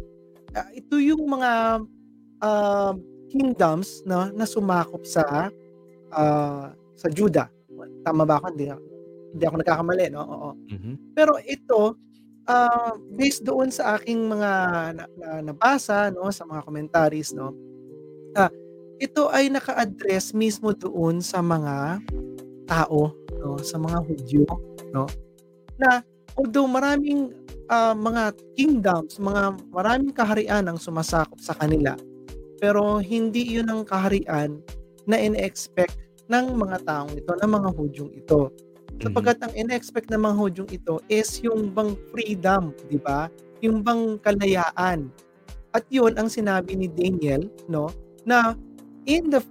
[0.54, 1.82] uh, ito yung mga
[2.40, 2.92] uh,
[3.28, 5.50] kingdoms no, na sumakop sa
[6.14, 7.50] uh, sa Juda.
[8.06, 8.54] Tama ba ako?
[8.54, 8.70] Hindi,
[9.34, 10.22] hindi ako nagkakamali, no?
[10.22, 10.50] Oo.
[10.70, 10.92] Mhm.
[11.16, 11.98] Pero ito,
[12.46, 14.50] uh, based doon sa aking mga
[14.94, 17.50] na, na, nabasa, no, sa mga commentaries, no,
[18.38, 18.50] uh,
[19.02, 21.98] ito ay naka-address mismo doon sa mga
[22.64, 24.44] tao, no, sa mga Hudyo,
[24.92, 25.08] no,
[25.78, 26.02] na
[26.38, 27.30] although maraming
[27.70, 31.94] uh, mga kingdoms, mga maraming kaharian ang sumasakop sa kanila,
[32.58, 34.58] pero hindi yun ang kaharian
[35.04, 36.00] na in-expect
[36.32, 38.48] ng mga taong ito, ng mga Hudyong ito.
[39.02, 43.28] Sapagkat ang in-expect ng mga Hudyong ito is yung bang freedom, di ba?
[43.60, 45.12] Yung bang kalayaan.
[45.74, 47.90] At yun ang sinabi ni Daniel, no,
[48.24, 48.54] na
[49.04, 49.42] in the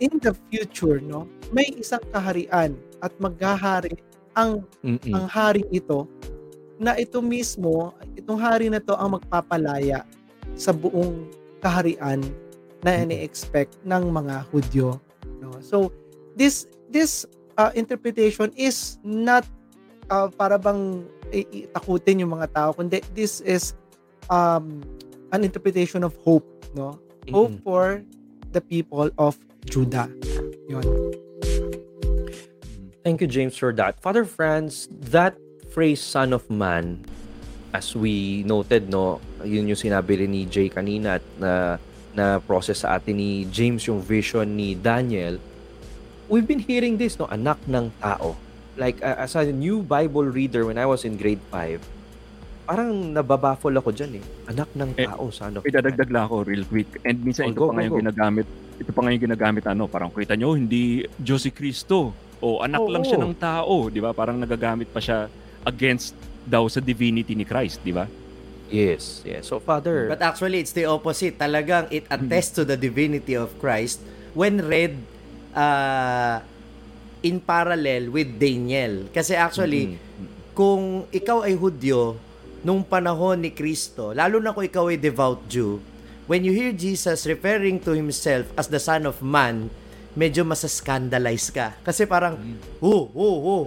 [0.00, 3.96] in the future, no, may isang kaharian at maghahari
[4.36, 5.12] ang Mm-mm.
[5.14, 6.06] ang hari ito
[6.78, 10.06] na ito mismo, itong hari na to ang magpapalaya
[10.54, 11.26] sa buong
[11.58, 12.22] kaharian
[12.86, 15.02] na ini-expect ng mga Hudyo.
[15.42, 15.58] No?
[15.58, 15.90] So,
[16.38, 17.26] this this
[17.58, 19.42] uh, interpretation is not
[20.06, 21.02] uh, para bang
[21.34, 23.74] i- i- takutin yung mga tao, kundi this is
[24.30, 24.78] um,
[25.34, 26.46] an interpretation of hope.
[26.78, 26.94] No?
[27.34, 27.66] Hope Mm-mm.
[27.66, 28.06] for
[28.54, 29.34] the people of
[29.66, 30.06] Judah.
[30.70, 30.86] Yun.
[33.04, 34.00] Thank you, James, for that.
[34.02, 35.38] Father Franz, that
[35.70, 37.04] phrase, son of man,
[37.72, 41.52] as we noted, no, yun yung sinabi rin ni Jay kanina at na,
[42.12, 45.38] na process sa atin ni James yung vision ni Daniel.
[46.28, 48.36] We've been hearing this, no, anak ng tao.
[48.76, 51.80] Like, uh, as a new Bible reader when I was in grade 5,
[52.68, 54.24] parang nababaffle ako dyan eh.
[54.52, 57.00] Anak ng Eh, tao, son of May dadagdag lang ako real quick.
[57.08, 58.46] And minsan Oh, ito go, pa nga yung ginagamit.
[58.76, 62.27] Ito pa nga yung ginagamit ano, parang kita nyo, hindi Diyos si Kristo.
[62.38, 62.92] O anak Oo.
[62.92, 64.14] lang siya ng tao, di ba?
[64.14, 65.26] Parang nagagamit pa siya
[65.66, 66.14] against
[66.46, 68.06] daw sa divinity ni Christ, di ba?
[68.68, 69.48] Yes, yes.
[69.48, 71.40] So, Father, But actually, it's the opposite.
[71.40, 74.00] Talagang it attests to the divinity of Christ
[74.36, 74.96] when read
[75.56, 76.44] uh,
[77.24, 79.08] in parallel with Daniel.
[79.08, 80.52] Kasi actually, Mm-mm.
[80.52, 82.20] kung ikaw ay Hudyo,
[82.60, 85.80] nung panahon ni Kristo, lalo na kung ikaw ay devout Jew,
[86.28, 89.72] when you hear Jesus referring to himself as the Son of Man,
[90.18, 91.78] medyo masaskandalize ka.
[91.86, 92.34] Kasi parang,
[92.82, 93.64] oh, oh, oh,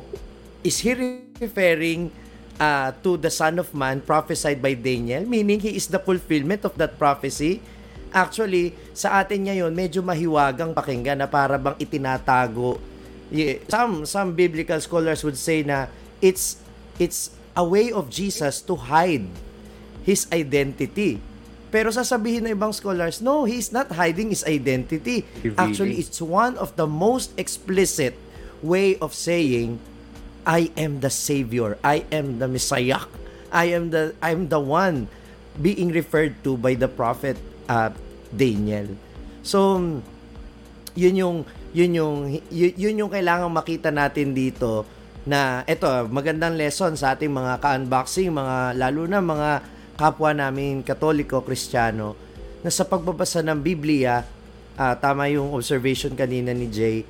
[0.59, 0.91] is he
[1.39, 2.11] referring
[2.59, 5.23] uh, to the Son of Man prophesied by Daniel?
[5.23, 7.63] Meaning, he is the fulfillment of that prophecy?
[8.11, 12.75] Actually, sa atin ngayon, medyo mahiwagang pakinggan na para bang itinatago.
[13.71, 15.87] Some, some biblical scholars would say na
[16.19, 16.59] it's,
[16.99, 19.31] it's a way of Jesus to hide
[20.03, 21.23] his identity.
[21.71, 25.23] Pero sasabihin ng ibang scholars, no, he's not hiding his identity.
[25.39, 25.55] Revealing.
[25.55, 28.13] Actually, it's one of the most explicit
[28.59, 29.79] way of saying,
[30.43, 31.79] I am the Savior.
[31.79, 33.07] I am the Messiah.
[33.51, 35.07] I am the I'm the one
[35.59, 37.35] being referred to by the prophet
[37.67, 37.91] uh,
[38.31, 38.95] Daniel.
[39.43, 39.79] So,
[40.95, 41.37] yun yung
[41.71, 42.15] yun yung
[42.51, 44.87] yun, yun yung kailangan makita natin dito
[45.23, 49.49] na eto magandang lesson sa ating mga ka-unboxing mga lalo na mga
[50.01, 52.17] kapwa namin Katoliko, Kristiyano
[52.65, 54.25] na sa pagbabasa ng Biblia
[54.73, 57.05] ah, tama yung observation kanina ni Jay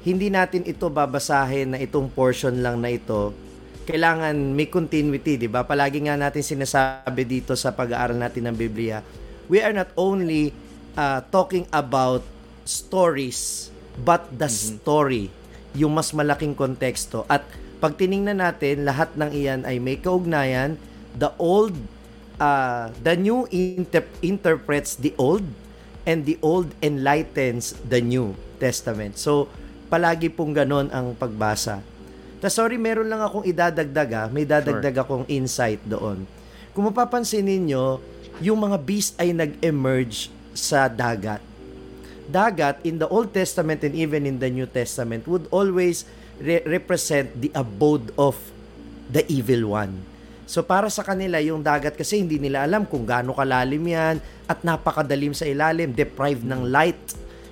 [0.00, 3.36] hindi natin ito babasahin na itong portion lang na ito
[3.84, 5.66] kailangan may continuity, di ba?
[5.66, 9.02] Palagi nga natin sinasabi dito sa pag-aaral natin ng Biblia,
[9.50, 10.54] we are not only
[10.94, 12.22] uh, talking about
[12.62, 13.68] stories,
[14.06, 15.26] but the story,
[15.74, 17.26] yung mas malaking konteksto.
[17.26, 17.42] At
[17.82, 20.78] pag tiningnan natin, lahat ng iyan ay may kaugnayan.
[21.18, 21.74] The old,
[22.40, 25.44] uh, the new inter- interprets the old,
[26.08, 29.20] and the old enlightens the New Testament.
[29.20, 29.52] So,
[29.92, 31.84] palagi pong ganon ang pagbasa.
[32.40, 34.26] Ta sorry, meron lang akong idadagdag ah.
[34.32, 36.24] May dadagdag akong insight doon.
[36.72, 38.00] Kung mapapansin ninyo,
[38.40, 41.44] yung mga beast ay nag-emerge sa dagat.
[42.30, 46.08] Dagat in the Old Testament and even in the New Testament would always
[46.40, 48.38] re- represent the abode of
[49.10, 50.09] the evil one.
[50.50, 54.18] So para sa kanila yung dagat kasi hindi nila alam kung gaano kalalim yan
[54.50, 56.98] at napakadalim sa ilalim, deprived ng light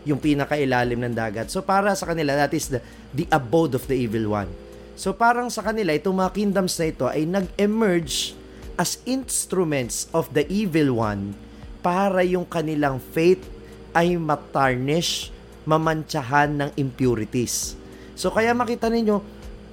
[0.03, 1.47] yung pinakailalim ng dagat.
[1.47, 2.83] So para sa kanila that is the
[3.15, 4.51] the abode of the evil one.
[4.99, 8.35] So parang sa kanila itong mga kingdoms na ito ay nag-emerge
[8.75, 11.39] as instruments of the evil one
[11.87, 13.47] para yung kanilang faith
[13.95, 15.31] ay matarnish,
[15.71, 17.79] mamantsahan ng impurities.
[18.19, 19.23] So kaya makita ninyo,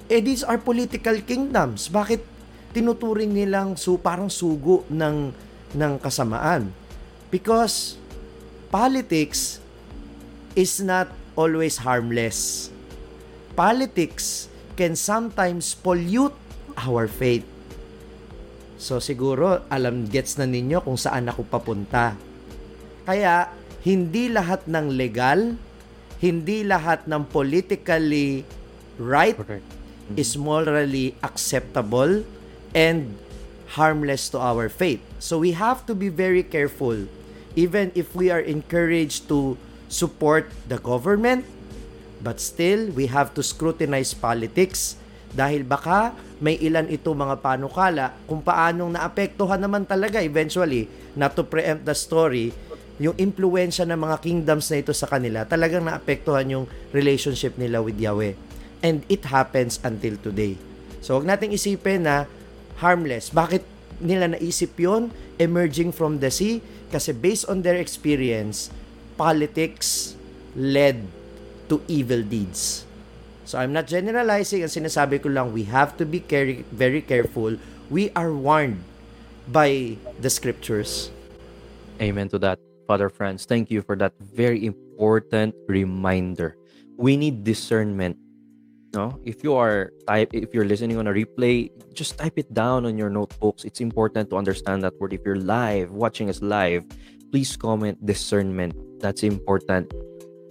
[0.06, 1.90] eh these are political kingdoms.
[1.90, 2.35] Bakit
[2.72, 5.30] tinuturing nilang su parang sugo ng
[5.76, 6.70] ng kasamaan?
[7.28, 7.98] Because
[8.72, 9.58] politics
[10.56, 12.70] is not always harmless.
[13.52, 16.34] Politics can sometimes pollute
[16.76, 17.44] our faith.
[18.76, 22.16] So siguro alam gets na ninyo kung saan ako papunta.
[23.08, 23.48] Kaya
[23.86, 25.56] hindi lahat ng legal,
[26.20, 28.44] hindi lahat ng politically
[29.00, 29.64] right Correct.
[30.16, 32.24] is morally acceptable
[32.76, 33.16] and
[33.80, 35.00] harmless to our faith.
[35.16, 37.08] So we have to be very careful
[37.56, 39.56] even if we are encouraged to
[39.88, 41.48] support the government
[42.20, 45.00] but still we have to scrutinize politics.
[45.32, 51.42] Dahil baka may ilan ito mga panukala kung paanong naapektuhan naman talaga eventually not to
[51.44, 52.52] preempt the story
[52.96, 55.44] yung impluensya ng mga kingdoms na ito sa kanila.
[55.44, 56.64] Talagang naapektuhan yung
[56.96, 58.36] relationship nila with Yahweh.
[58.80, 60.56] And it happens until today.
[61.04, 62.24] So wag nating isipin na
[62.82, 63.64] harmless bakit
[64.00, 65.08] nila naisip yon
[65.40, 66.60] emerging from the sea
[66.92, 68.68] kasi based on their experience
[69.16, 70.14] politics
[70.56, 71.04] led
[71.66, 72.86] to evil deeds
[73.46, 74.66] So I'm not generalizing.
[74.66, 77.54] Ang sinasabi ko lang, we have to be care- very careful.
[77.86, 78.82] We are warned
[79.46, 81.14] by the scriptures.
[82.02, 82.58] Amen to that,
[82.90, 83.46] Father Franz.
[83.46, 86.58] Thank you for that very important reminder.
[86.98, 88.18] We need discernment.
[88.96, 89.20] No?
[89.28, 92.96] If you are type if you're listening on a replay, just type it down on
[92.96, 93.68] your notebooks.
[93.68, 95.12] It's important to understand that word.
[95.12, 96.88] If you're live, watching us live,
[97.28, 98.72] please comment discernment.
[98.96, 99.92] That's important.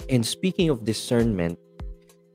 [0.06, 1.58] And speaking of discernment,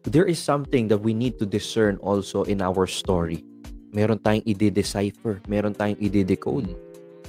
[0.03, 3.47] there is something that we need to discern also in our story.
[3.95, 6.75] Meron tayong i-decipher, meron tayong i-decode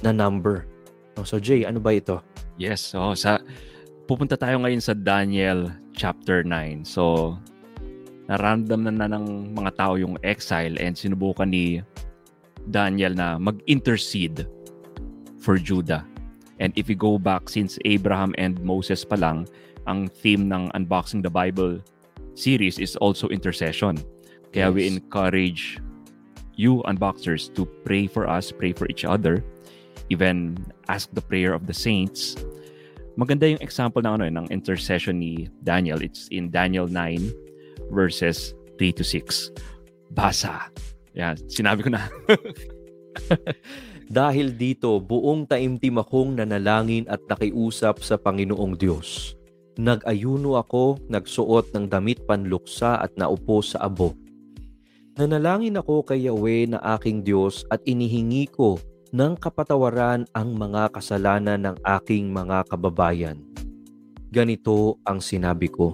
[0.02, 0.66] na number.
[1.14, 2.18] Oh, so Jay, ano ba ito?
[2.58, 3.38] Yes, so sa
[4.10, 6.82] pupunta tayo ngayon sa Daniel chapter 9.
[6.82, 7.36] So
[8.32, 11.84] naramdaman na ng mga tao yung exile and sinubukan ni
[12.72, 14.48] Daniel na mag-intercede
[15.36, 16.00] for Judah.
[16.56, 19.44] And if you go back since Abraham and Moses pa lang,
[19.84, 21.82] ang theme ng Unboxing the Bible
[22.32, 24.00] series is also intercession.
[24.54, 24.96] Kaya we Yes.
[24.96, 25.62] encourage
[26.54, 29.42] you unboxers to pray for us, pray for each other,
[30.12, 30.56] even
[30.88, 32.36] ask the prayer of the saints.
[33.16, 36.00] Maganda yung example ng ano eh, ng intercession ni Daniel.
[36.00, 37.51] It's in Daniel 9
[37.92, 39.52] verses 3 to 6.
[40.16, 40.72] Basa.
[41.12, 42.08] Yan, sinabi ko na.
[44.12, 49.36] Dahil dito, buong taimtim akong nanalangin at nakiusap sa Panginoong Diyos.
[49.80, 54.12] Nag-ayuno ako, nagsuot ng damit panluksa at naupo sa abo.
[55.16, 58.76] Nanalangin ako kay Yahweh na aking Diyos at inihingi ko
[59.12, 63.40] ng kapatawaran ang mga kasalanan ng aking mga kababayan.
[64.32, 65.92] Ganito ang sinabi ko.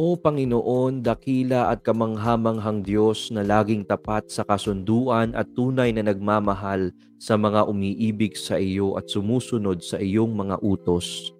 [0.00, 6.88] O Panginoon, dakila at kamanghamanghang Diyos na laging tapat sa kasunduan at tunay na nagmamahal
[7.20, 11.36] sa mga umiibig sa iyo at sumusunod sa iyong mga utos.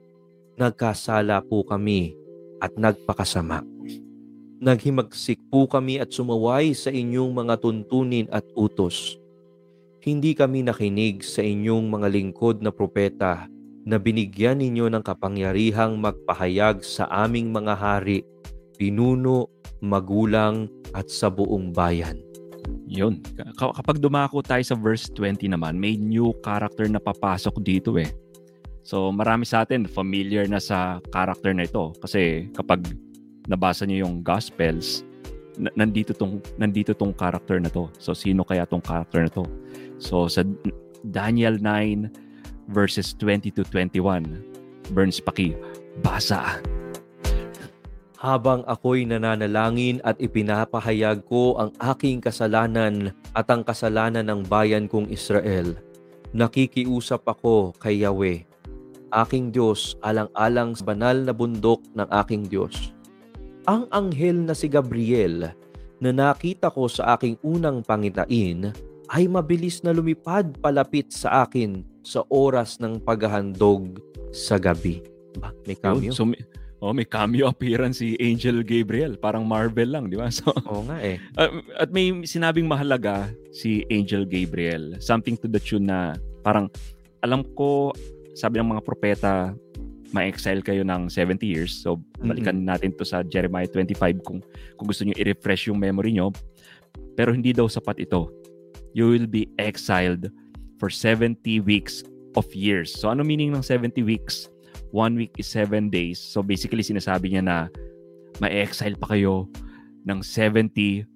[0.61, 2.13] Nagkasala po kami
[2.61, 3.65] at nagpakasama.
[4.61, 9.17] Naghimagsik po kami at sumaway sa inyong mga tuntunin at utos.
[10.05, 13.49] Hindi kami nakinig sa inyong mga lingkod na propeta
[13.89, 18.21] na binigyan ninyo ng kapangyarihang magpahayag sa aming mga hari,
[18.81, 19.53] pinuno,
[19.85, 20.65] magulang
[20.97, 22.17] at sa buong bayan.
[22.89, 23.21] Yun.
[23.55, 28.09] Ka- Kapag dumako tayo sa verse 20 naman, may new character na papasok dito eh.
[28.81, 32.83] So marami sa atin familiar na sa character na ito kasi kapag
[33.47, 35.05] nabasa niyo yung Gospels,
[35.61, 37.93] na- nandito tong nandito tong character na to.
[38.01, 39.45] So sino kaya tong character na to?
[40.01, 40.41] So sa
[41.05, 42.09] Daniel 9
[42.73, 44.25] verses 20 to 21,
[44.91, 45.55] Burns Paki,
[46.01, 46.59] basa.
[48.21, 55.09] Habang ako'y nananalangin at ipinapahayag ko ang aking kasalanan at ang kasalanan ng bayan kong
[55.09, 55.73] Israel,
[56.37, 58.45] nakikiusap ako kay Yahweh,
[59.25, 62.93] aking Diyos alang-alang sa banal na bundok ng aking Diyos.
[63.65, 65.57] Ang anghel na si Gabriel
[65.97, 68.69] na nakita ko sa aking unang pangitain
[69.17, 73.97] ay mabilis na lumipad palapit sa akin sa oras ng paghahandog
[74.29, 75.01] sa gabi.
[75.41, 76.13] Ba, may cameo.
[76.13, 76.29] So,
[76.81, 79.21] oh, may cameo appearance si Angel Gabriel.
[79.21, 80.33] Parang Marvel lang, di ba?
[80.41, 81.21] So, Oo nga eh.
[81.37, 84.97] Uh, at may sinabing mahalaga si Angel Gabriel.
[84.99, 86.73] Something to the tune na parang
[87.21, 87.93] alam ko,
[88.33, 89.53] sabi ng mga propeta,
[90.11, 91.71] ma-exile kayo ng 70 years.
[91.85, 94.41] So, balikan natin to sa Jeremiah 25 kung,
[94.75, 96.33] kung gusto nyo i-refresh yung memory nyo.
[97.15, 98.33] Pero hindi daw sapat ito.
[98.97, 100.33] You will be exiled
[100.83, 102.03] for 70 weeks
[102.35, 102.91] of years.
[102.91, 104.51] So, ano meaning ng 70 weeks
[104.91, 106.19] one week is seven days.
[106.19, 107.59] So basically, sinasabi niya na
[108.39, 109.47] ma-exile pa kayo
[110.07, 111.07] ng 70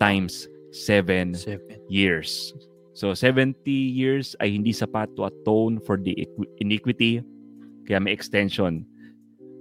[0.00, 1.78] times 7 Seven.
[1.92, 2.52] years.
[2.92, 6.16] So 70 years ay hindi sapat to atone for the
[6.60, 7.20] iniquity.
[7.88, 8.84] Kaya may extension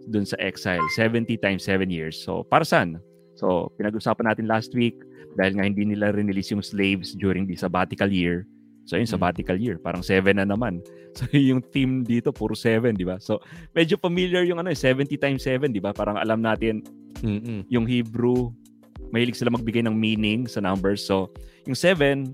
[0.10, 0.84] dun sa exile.
[0.96, 2.20] 70 times 7 years.
[2.20, 3.00] So para saan?
[3.36, 4.96] So pinag-usapan natin last week
[5.40, 8.48] dahil nga hindi nila release yung slaves during the sabbatical year.
[8.90, 9.16] So yung Mm.
[9.16, 10.82] sabbatical year, parang 7 na naman.
[11.12, 13.20] So yung team dito puro 7, di ba?
[13.20, 13.40] So
[13.72, 15.92] medyo familiar yung ano, eh, 70 times 7, di ba?
[15.92, 16.82] Parang alam natin
[17.20, 17.68] Mm-mm.
[17.68, 18.50] yung Hebrew,
[19.12, 21.04] mahilig sila magbigay ng meaning sa numbers.
[21.04, 21.30] So,
[21.68, 22.32] yung 7,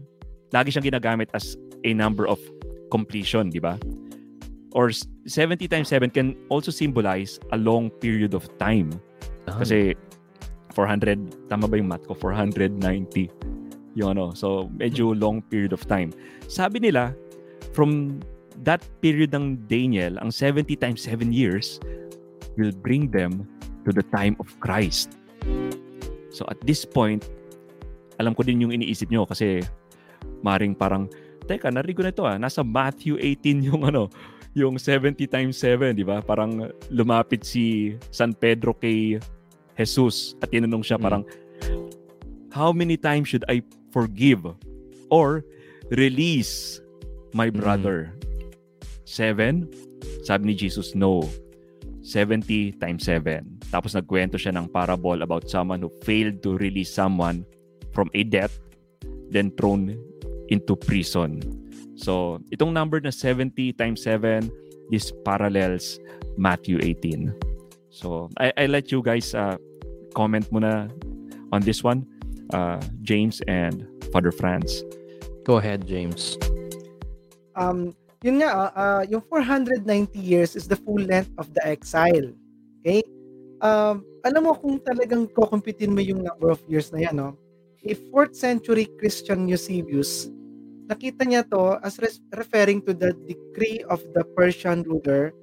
[0.54, 2.38] lagi siyang ginagamit as a number of
[2.94, 3.76] completion, di ba?
[4.72, 8.94] Or s- 70 times 7 can also symbolize a long period of time.
[9.50, 9.60] Ah.
[9.60, 9.98] Kasi
[10.78, 12.14] 400, tama ba yung math ko?
[12.14, 13.28] 490.
[13.98, 16.14] Yung ano, so medyo long period of time.
[16.46, 17.18] Sabi nila,
[17.74, 18.22] from
[18.62, 21.82] that period ng Daniel, ang 70 times 7 years
[22.58, 23.46] will bring them
[23.86, 25.18] to the time of Christ.
[26.30, 27.26] So at this point,
[28.22, 29.66] alam ko din yung iniisip nyo kasi
[30.46, 31.10] maring parang,
[31.50, 34.14] teka, narinig ko na ito ah, nasa Matthew 18 yung ano,
[34.58, 36.22] yung 70 times 7, di ba?
[36.22, 39.22] Parang lumapit si San Pedro kay
[39.78, 41.06] Jesus at tinanong siya Mm.
[41.06, 41.24] parang,
[42.58, 43.62] How many times should I
[43.92, 44.44] forgive
[45.10, 45.44] or
[45.92, 46.82] release
[47.34, 47.58] my Mm.
[47.60, 47.98] brother?
[49.08, 49.68] Seven?
[50.24, 51.24] Sabi ni Jesus, no.
[52.04, 53.44] 70 times 7.
[53.68, 57.44] Tapos nagkwento siya ng parable about someone who failed to release someone
[57.92, 58.52] from a debt,
[59.28, 59.92] then thrown
[60.48, 61.44] into prison.
[62.00, 64.48] So, itong number na 70 times 7,
[64.88, 66.00] this parallels
[66.40, 67.36] Matthew 18.
[67.92, 69.60] So, I, I let you guys uh,
[70.16, 70.88] comment muna
[71.52, 72.08] on this one,
[72.54, 74.84] uh, James and Father Franz.
[75.44, 76.38] Go ahead, James.
[77.58, 77.92] um,
[78.22, 82.30] yun nga, ah, yung 490 years is the full length of the exile.
[82.80, 83.02] Okay?
[83.60, 87.34] Um, alam mo kung talagang kukumpitin mo yung number of years na yan, no?
[87.82, 90.30] A 4th century Christian Eusebius,
[90.86, 95.34] nakita niya to as res- referring to the decree of the Persian ruler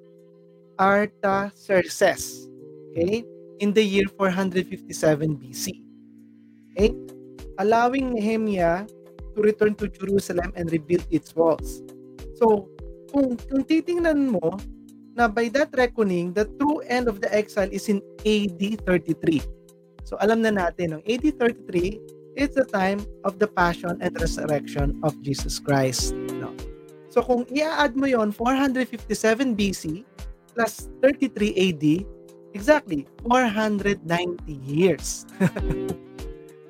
[0.78, 2.46] Artaxerxes.
[2.90, 3.26] Okay?
[3.62, 5.82] In the year 457 BC.
[6.74, 6.90] Okay?
[7.62, 8.86] Allowing Nehemiah
[9.34, 11.82] to return to Jerusalem and rebuild its walls.
[12.34, 12.66] So,
[13.14, 14.58] kung, kung titingnan mo
[15.14, 19.42] na by that reckoning, the true end of the exile is in AD 33.
[20.02, 21.00] So, alam na natin, no?
[21.06, 22.02] AD 33
[22.34, 26.14] is the time of the passion and resurrection of Jesus Christ.
[26.34, 26.50] No?
[27.14, 30.02] So, kung i-add mo yon 457 BC
[30.54, 31.84] plus 33 AD,
[32.54, 34.02] exactly, 490
[34.66, 35.26] years.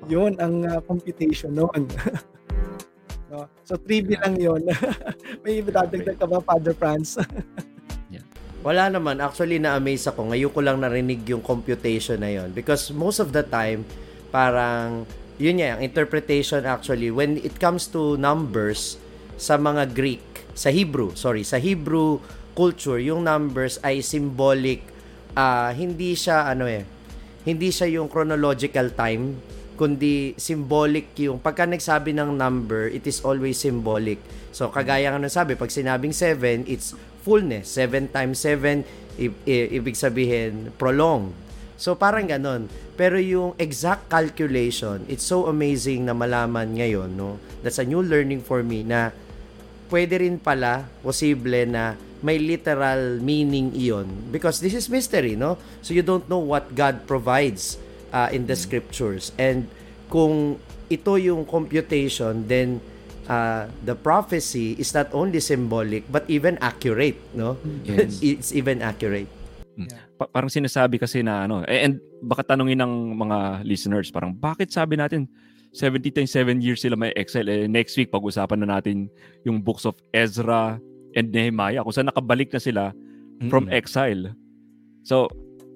[0.05, 1.89] Yun ang uh, computation noon.
[3.31, 3.49] no?
[3.65, 4.61] So, trivia lang yun.
[5.43, 7.17] May dadagdag ka ba, Father Franz?
[8.65, 9.21] Wala naman.
[9.21, 10.33] Actually, na-amaze ako.
[10.33, 13.85] Ngayon ko lang narinig yung computation na yon Because most of the time,
[14.33, 15.05] parang,
[15.37, 18.97] yun nga, ang interpretation actually, when it comes to numbers,
[19.37, 20.25] sa mga Greek,
[20.55, 22.17] sa Hebrew, sorry, sa Hebrew
[22.55, 24.81] culture, yung numbers ay symbolic,
[25.35, 26.87] ah hindi siya, ano eh,
[27.43, 29.35] hindi siya yung chronological time,
[29.75, 34.17] kundi symbolic yung, pagka nagsabi ng number, it is always symbolic.
[34.55, 37.75] So, kagaya nung sabi, pag sinabing 7, it's fullness.
[37.75, 38.87] 7 times 7,
[39.19, 41.35] i- i- ibig sabihin, prolong.
[41.75, 42.71] So, parang ganon.
[42.95, 47.35] Pero yung exact calculation, it's so amazing na malaman ngayon, no?
[47.59, 49.11] That's a new learning for me na
[49.91, 54.07] pwede rin pala, posible na may literal meaning iyon.
[54.31, 55.59] Because this is mystery, no?
[55.83, 57.75] So, you don't know what God provides
[58.15, 59.35] uh, in the scriptures.
[59.35, 59.67] And
[60.07, 62.79] kung ito yung computation, then
[63.27, 67.59] uh, the prophecy is not only symbolic but even accurate, no?
[67.83, 68.21] Yes.
[68.23, 69.27] it's even accurate.
[70.15, 74.71] Pa- parang sinasabi kasi na ano, eh, and baka tanungin ng mga listeners, parang bakit
[74.71, 75.27] sabi natin
[75.75, 77.51] 70 times 7 years sila may exile?
[77.51, 79.11] Eh, next week, pag-usapan na natin
[79.43, 80.79] yung books of Ezra
[81.11, 82.83] and Nehemiah, kung saan nakabalik na sila
[83.51, 83.75] from Mm-mm.
[83.75, 84.31] exile.
[85.03, 85.27] So,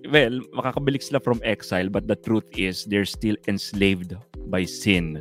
[0.07, 4.15] well, makakabalik sila from exile, but the truth is they're still enslaved
[4.47, 5.19] by sin.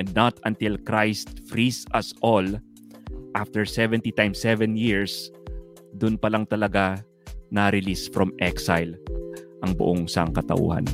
[0.00, 2.46] And not until Christ frees us all
[3.36, 5.28] after 70 times 7 years,
[6.00, 7.04] dun pa lang talaga
[7.52, 8.96] na-release from exile
[9.60, 10.88] ang buong sangkatauhan.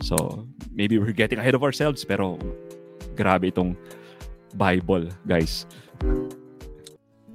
[0.00, 2.38] So, maybe we're getting ahead of ourselves, pero
[3.18, 3.74] grabe itong
[4.54, 5.66] Bible, guys.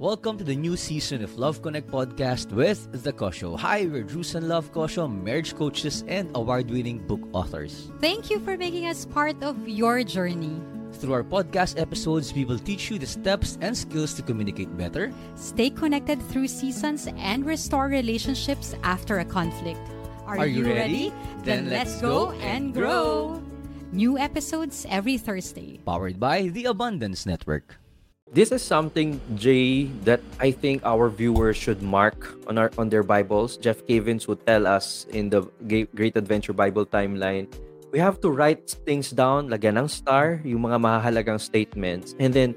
[0.02, 3.56] Welcome to the new season of Love Connect podcast with The Kosho.
[3.56, 7.86] Hi, we're Drews and Love Kosho, marriage coaches and award winning book authors.
[8.00, 10.58] Thank you for making us part of your journey.
[10.98, 15.14] Through our podcast episodes, we will teach you the steps and skills to communicate better,
[15.36, 19.78] Stay connected through seasons and restore relationships after a conflict.
[20.26, 21.14] Are you ready?
[21.44, 23.40] Then let's go and grow.
[23.92, 25.78] New episodes every Thursday.
[25.86, 27.78] powered by the Abundance Network.
[28.32, 32.16] This is something, Jay, that I think our viewers should mark
[32.48, 33.60] on our on their Bibles.
[33.60, 37.52] Jeff Cavins would tell us in the Great Adventure Bible timeline,
[37.92, 42.16] we have to write things down, lagyan ng star, yung mga mahalagang statements.
[42.16, 42.56] And then,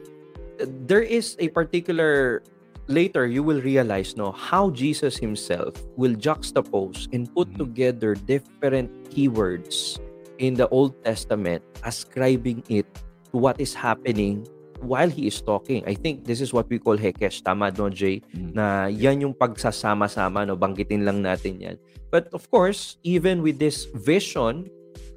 [0.88, 2.40] there is a particular,
[2.88, 7.68] later you will realize no how Jesus himself will juxtapose and put Mhm.
[7.68, 10.00] together different keywords
[10.40, 12.88] in the Old Testament, ascribing it
[13.36, 14.48] to what is happening
[14.82, 15.84] while he is talking.
[15.88, 17.44] I think this is what we call hekesh.
[17.44, 18.22] Tama, no, Jay?
[18.36, 18.56] Mm.
[18.56, 20.56] Na yan yung pagsasama-sama, no?
[20.56, 21.78] Banggitin lang natin yan.
[22.12, 24.68] But of course, even with this vision,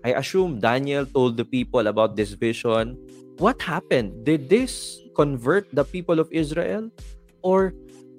[0.04, 2.98] I assume Daniel told the people about this vision.
[3.38, 4.24] What happened?
[4.26, 6.90] Did this convert the people of Israel?
[7.42, 7.74] Or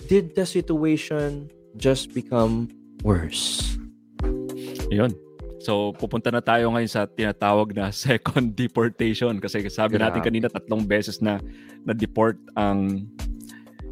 [0.07, 2.71] did the situation just become
[3.03, 3.75] worse?
[4.91, 5.15] Yun.
[5.59, 10.87] So, pupunta na tayo ngayon sa tinatawag na second deportation kasi sabi natin kanina tatlong
[10.87, 11.43] beses na
[11.83, 13.03] na-deport ang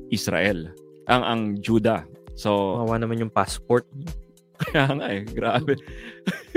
[0.08, 0.72] Israel,
[1.12, 2.08] ang ang Judah.
[2.40, 3.84] So, Mawa naman yung passport.
[4.64, 5.76] kaya nga eh, grabe.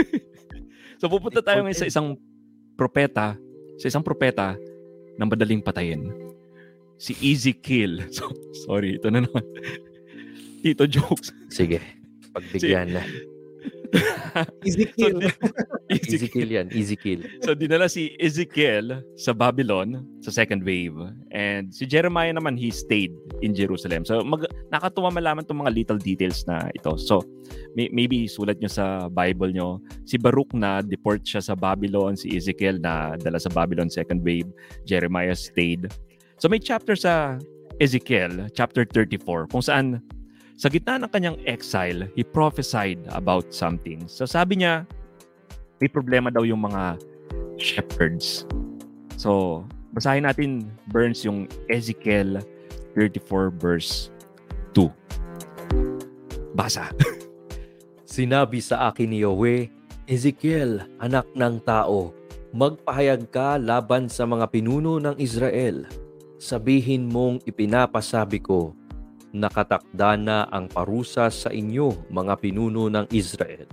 [1.03, 2.15] so, pupunta tayo ngayon sa isang
[2.79, 3.35] propeta,
[3.83, 4.55] sa isang propeta
[5.19, 6.07] na madaling patayin.
[7.01, 8.07] Si Ezekiel.
[8.15, 8.31] So,
[8.69, 9.43] sorry, ito na naman.
[10.61, 11.33] Tito jokes.
[11.49, 11.81] Sige,
[12.37, 13.03] pagbigyan na.
[14.67, 15.19] Ezekiel.
[15.91, 17.19] Easy kill yan, easy kill.
[17.43, 20.95] So dinala si Ezekiel sa Babylon sa second wave
[21.35, 23.11] and si Jeremiah naman he stayed
[23.43, 24.07] in Jerusalem.
[24.07, 26.95] So mag nakatuwa malaman tong mga little details na ito.
[26.95, 27.27] So
[27.75, 32.39] may, maybe sulat nyo sa Bible nyo si Baruch na deport siya sa Babylon, si
[32.39, 34.47] Ezekiel na dala sa Babylon second wave,
[34.87, 35.91] Jeremiah stayed.
[36.39, 37.43] So may chapter sa
[37.83, 40.05] Ezekiel, chapter 34, kung saan
[40.61, 44.05] sa gitna ng kanyang exile, he prophesied about something.
[44.05, 44.85] So sabi niya,
[45.81, 47.01] may problema daw yung mga
[47.57, 48.45] shepherds.
[49.17, 49.65] So,
[49.97, 52.45] basahin natin, Burns, yung Ezekiel
[52.93, 54.13] 34 verse
[54.77, 54.93] 2.
[56.53, 56.93] Basa.
[58.05, 59.73] Sinabi sa akin ni Yahweh,
[60.05, 62.13] Ezekiel, anak ng tao,
[62.53, 65.89] magpahayag ka laban sa mga pinuno ng Israel.
[66.37, 68.77] Sabihin mong ipinapasabi ko,
[69.31, 73.67] nakatakda na ang parusa sa inyo, mga pinuno ng Israel.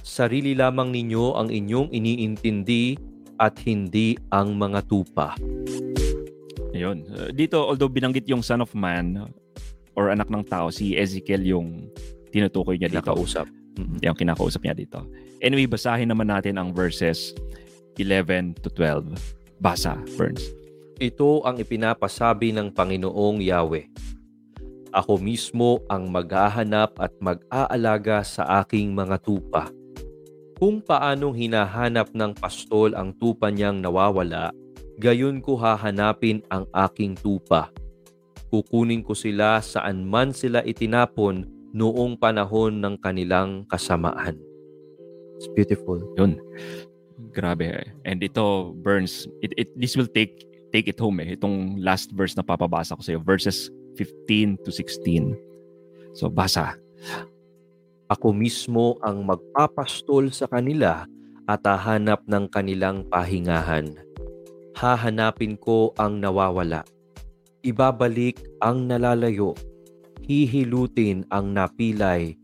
[0.00, 2.96] Sarili lamang ninyo ang inyong iniintindi
[3.36, 5.36] at hindi ang mga tupa.
[6.72, 7.04] Ayun.
[7.08, 9.28] Uh, Dito, although binanggit yung son of man
[9.96, 11.88] or anak ng tao, si Ezekiel yung
[12.30, 13.00] tinutukoy niya dito.
[13.00, 13.48] Nakausap.
[13.76, 15.04] Mm, Yung kinakausap niya dito.
[15.40, 17.36] Anyway, basahin naman natin ang verses
[18.00, 19.16] 11 to 12.
[19.60, 20.52] Basa, Burns.
[20.96, 23.84] Ito ang ipinapasabi ng Panginoong Yahweh.
[24.94, 29.70] Ako mismo ang maghahanap at mag-aalaga sa aking mga tupa.
[30.56, 34.54] Kung paanong hinahanap ng pastol ang tupa niyang nawawala,
[34.96, 37.68] gayon ko hahanapin ang aking tupa.
[38.48, 41.44] Kukunin ko sila saan man sila itinapon
[41.76, 44.40] noong panahon ng kanilang kasamaan.
[45.36, 46.00] It's beautiful.
[46.16, 46.40] Yun.
[47.36, 47.92] Grabe.
[48.08, 51.36] And ito, Burns, it, it, this will take take it home eh.
[51.36, 53.20] Itong last verse na papabasa ko sa iyo.
[53.20, 55.32] Verses 15 to 16.
[56.12, 56.76] So, basa.
[58.06, 61.08] Ako mismo ang magpapastol sa kanila
[61.48, 63.98] at hahanap ng kanilang pahingahan.
[64.76, 66.86] Hahanapin ko ang nawawala.
[67.66, 69.56] Ibabalik ang nalalayo.
[70.22, 72.38] Hihilutin ang napilay.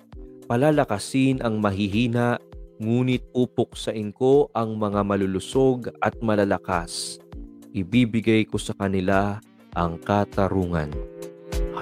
[0.50, 2.42] Palalakasin ang mahihina,
[2.82, 7.22] ngunit pupuksain ko ang mga malulusog at malalakas.
[7.70, 9.38] Ibibigay ko sa kanila
[9.78, 11.11] ang katarungan.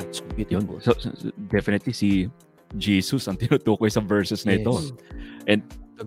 [0.00, 0.64] Ah, it's Yun.
[0.80, 0.96] So,
[1.52, 2.32] definitely si
[2.80, 4.72] Jesus ang tinutukoy sa verses na ito.
[4.72, 4.96] Yes.
[5.44, 5.60] And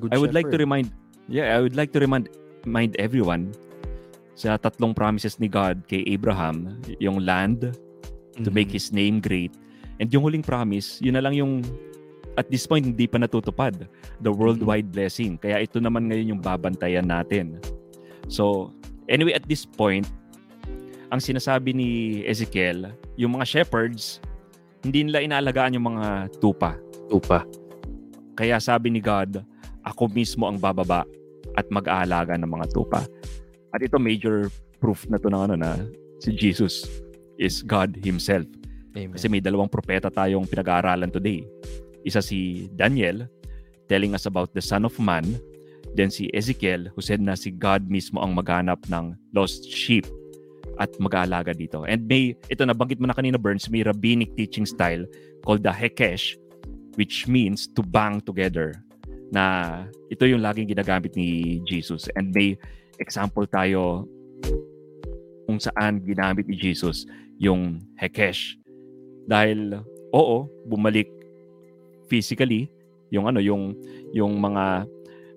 [0.10, 0.66] I would like to Shepherd.
[0.66, 0.88] remind,
[1.30, 2.34] yeah, I would like to remind,
[2.66, 3.54] remind everyone
[4.34, 7.78] sa tatlong promises ni God kay Abraham, yung land,
[8.42, 8.78] to make Mhm.
[8.82, 9.54] His name great.
[10.02, 11.62] And yung huling promise, yun na lang yung
[12.34, 13.86] at this point hindi pa natutupad
[14.26, 15.38] the worldwide blessing.
[15.38, 17.62] Kaya ito naman ngayon yung babantayan natin.
[18.26, 18.74] So,
[19.06, 20.10] anyway, at this point,
[21.14, 21.90] ang sinasabi ni
[22.26, 22.90] Ezekiel,
[23.22, 24.18] yung mga shepherds,
[24.82, 26.74] hindi nila inaalagaan yung mga tupa.
[27.06, 27.46] tupa.
[28.34, 29.46] Kaya sabi ni God,
[29.86, 31.06] ako mismo ang bababa
[31.54, 33.06] at mag-aalaga ng mga tupa.
[33.70, 34.50] At ito major
[34.82, 35.86] proof na to ng ano na
[36.18, 36.90] si Jesus
[37.38, 38.50] is God himself.
[38.98, 39.14] Amen.
[39.14, 41.46] Kasi may dalawang propeta tayong pinag-aaralan today.
[42.02, 43.30] Isa si Daniel
[43.86, 45.38] telling us about the Son of Man
[45.94, 50.10] Then si Ezekiel who said na si God mismo ang maghanap ng lost sheep
[50.82, 51.86] at mag-aalaga dito.
[51.86, 55.06] And may, ito nabanggit mo na kanina Burns, may rabbinic teaching style
[55.46, 56.38] called the Hekesh
[56.96, 58.74] which means to bang together
[59.34, 62.06] na ito yung laging ginagamit ni Jesus.
[62.14, 62.58] And may
[63.02, 64.06] example tayo
[65.50, 67.10] kung saan ginamit ni Jesus
[67.42, 68.62] yung Hekesh.
[69.26, 69.82] Dahil,
[70.14, 71.10] oo, bumalik
[72.06, 72.70] physically
[73.10, 73.74] yung ano yung
[74.14, 74.86] yung mga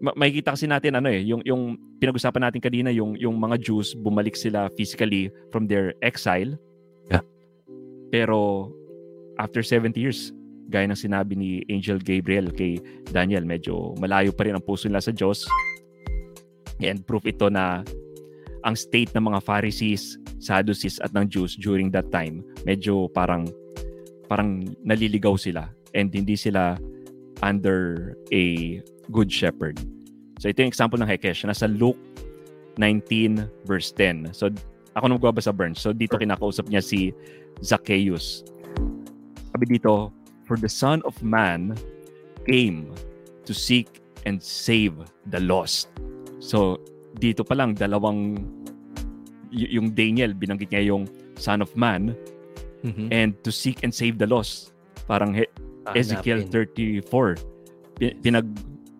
[0.01, 3.97] ma- makikita kasi natin ano eh yung yung pinag-usapan natin kanina yung yung mga Jews
[3.97, 6.57] bumalik sila physically from their exile.
[7.09, 7.24] Yeah.
[8.12, 8.70] Pero
[9.40, 10.32] after 70 years
[10.66, 12.82] gaya ng sinabi ni Angel Gabriel kay
[13.14, 15.47] Daniel, medyo malayo pa rin ang puso nila sa Diyos.
[16.82, 17.86] And proof ito na
[18.66, 23.47] ang state ng mga Pharisees, Sadducees at ng Jews during that time, medyo parang
[24.26, 26.74] parang naliligaw sila and hindi sila
[27.47, 28.76] under a
[29.11, 29.79] good shepherd.
[30.39, 31.45] So ito yung example ng Hekesh.
[31.45, 31.99] Nasa Luke
[32.79, 34.33] 19 verse 10.
[34.33, 34.51] So
[34.93, 35.81] ako nang magbabasa Burns.
[35.81, 37.13] So dito kinakausap niya si
[37.61, 38.45] Zacchaeus.
[39.53, 40.13] Sabi dito,
[40.45, 41.75] For the Son of Man
[42.47, 42.93] came
[43.45, 44.95] to seek and save
[45.27, 45.91] the lost.
[46.39, 46.79] So
[47.17, 48.39] dito pa lang dalawang
[49.51, 52.15] y- yung Daniel binanggit niya yung Son of Man
[52.85, 53.09] Mhm.
[53.11, 54.71] and to seek and save the lost.
[55.09, 55.51] Parang he-
[55.93, 57.03] Ezekiel Hanapin.
[57.03, 57.35] 34.
[58.21, 58.55] Pin-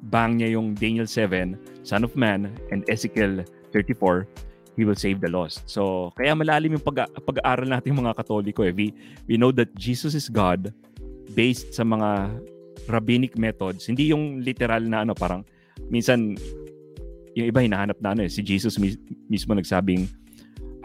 [0.07, 3.43] Pinag-bang niya yung Daniel 7, Son of Man, and Ezekiel
[3.75, 4.23] 34,
[4.79, 5.67] He will save the lost.
[5.67, 8.71] So, kaya malalim yung pag- pag-aaral natin mga katoliko eh.
[8.71, 8.95] We,
[9.27, 10.71] we know that Jesus is God
[11.35, 12.39] based sa mga
[12.87, 13.91] rabbinic methods.
[13.91, 15.43] Hindi yung literal na ano, parang
[15.91, 16.39] minsan
[17.35, 18.31] yung iba hinahanap na ano eh.
[18.31, 20.07] Si Jesus mis- mismo nagsabing,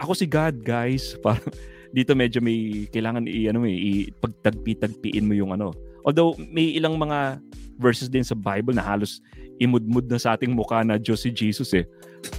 [0.02, 1.14] ako si God, guys.
[1.24, 1.46] Parang
[1.92, 5.70] dito medyo may kailangan i ano eh, i pagtagpi-tagpiin mo yung ano.
[6.02, 7.38] Although may ilang mga
[7.82, 9.18] verses din sa Bible na halos
[9.58, 11.84] imudmud na sa ating mukha na Diyos si Jesus eh.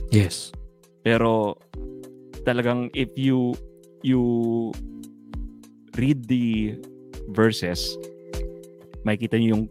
[0.10, 0.56] Yes.
[1.04, 1.60] Pero
[2.48, 3.54] talagang if you
[4.04, 4.24] you
[6.00, 6.80] read the
[7.36, 7.84] verses,
[9.04, 9.66] makikita niyo yung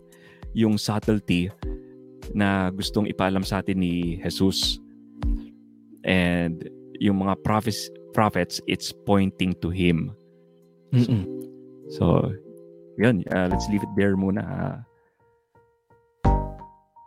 [0.52, 1.48] yung subtlety
[2.36, 4.80] na gustong ipaalam sa atin ni Jesus.
[6.04, 6.68] And
[7.00, 10.12] yung mga prophets, prophets it's pointing to him.
[10.92, 11.24] Mm-mm.
[11.96, 12.32] So,
[13.00, 13.24] yun.
[13.32, 14.44] uh, let's leave it there muna.
[14.44, 14.76] ah.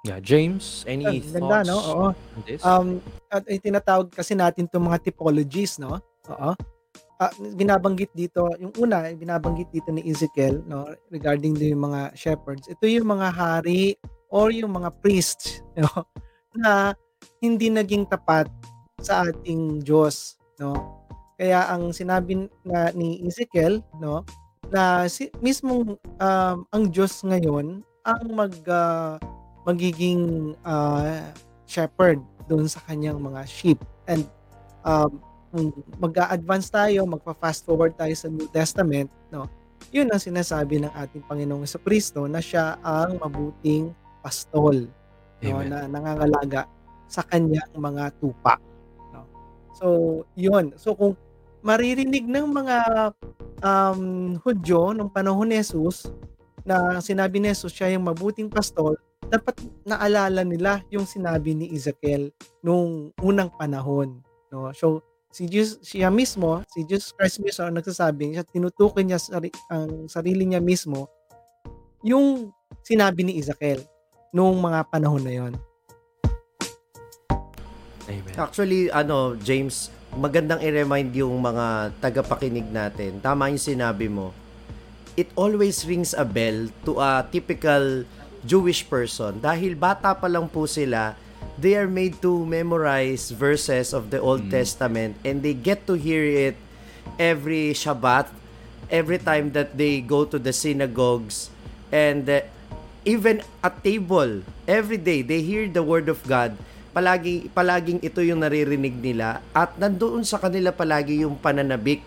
[0.06, 1.78] Yeah, James, any Ah, Ganda, thoughts no?
[1.82, 2.08] Oo.
[2.14, 2.62] on this?
[2.62, 3.02] Um,
[3.34, 5.98] at ay tinatawag kasi natin itong mga typologies, no?
[6.30, 6.54] Oo.
[7.18, 12.70] Ah, binabanggit dito, yung una, binabanggit dito ni Ezekiel, no, regarding din yung mga shepherds.
[12.70, 13.98] Ito yung mga hari
[14.30, 15.90] or yung mga priests, no,
[16.54, 16.94] na
[17.42, 18.46] hindi naging tapat
[19.02, 21.02] sa ating Diyos, no.
[21.40, 24.22] Kaya ang sinabi na ni Ezekiel, no,
[24.70, 29.18] na si, mismong um, ang Diyos ngayon ang mag ah,
[29.66, 31.34] magiging ah,
[31.66, 33.82] shepherd doon sa kanyang mga sheep.
[34.06, 34.30] And
[34.86, 35.18] um,
[35.50, 39.50] kung mag-a-advance tayo, magpa-fast forward tayo sa New Testament, no?
[39.94, 44.90] Yun ang sinasabi ng ating Panginoong Kristo na siya ang mabuting pastol,
[45.42, 45.70] no, Amen.
[45.72, 46.68] na nangangalaga
[47.06, 48.60] sa kanyang mga tupa,
[49.14, 49.24] no.
[49.78, 49.88] So,
[50.36, 50.74] yun.
[50.76, 51.14] So kung
[51.66, 52.78] maririnig ng mga
[53.64, 54.02] um,
[54.42, 56.10] Hudyo nung panahon ni Jesus
[56.66, 58.98] na sinabi ni Jesus siya yung mabuting pastol,
[59.36, 62.32] dapat naalala nila yung sinabi ni Ezekiel
[62.64, 64.24] nung unang panahon.
[64.48, 64.72] No?
[64.72, 65.04] So,
[65.36, 70.08] si Jesus, siya mismo, si Jesus Christ mismo ang nagsasabi, siya tinutukoy niya sari, ang
[70.08, 71.12] sarili niya mismo
[72.06, 72.56] yung
[72.86, 73.84] sinabi ni Ezekiel
[74.32, 75.54] nung mga panahon na yon.
[78.06, 78.36] Amen.
[78.38, 83.18] Actually, ano, James, magandang i-remind yung mga tagapakinig natin.
[83.20, 84.32] Tama yung sinabi mo.
[85.18, 88.06] It always rings a bell to a typical
[88.46, 89.42] Jewish person.
[89.42, 91.18] Dahil bata pa lang po sila,
[91.58, 96.24] they are made to memorize verses of the Old Testament and they get to hear
[96.24, 96.58] it
[97.18, 98.30] every Shabbat,
[98.88, 101.50] every time that they go to the synagogues
[101.90, 102.46] and uh,
[103.06, 106.58] even at table, every day they hear the word of God.
[106.96, 112.00] Palagi palaging ito yung naririnig nila at nandoon sa kanila palagi yung pananabik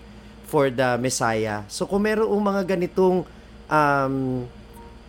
[0.49, 1.63] for the Messiah.
[1.69, 3.29] So kung merong mga ganitong
[3.69, 4.49] um,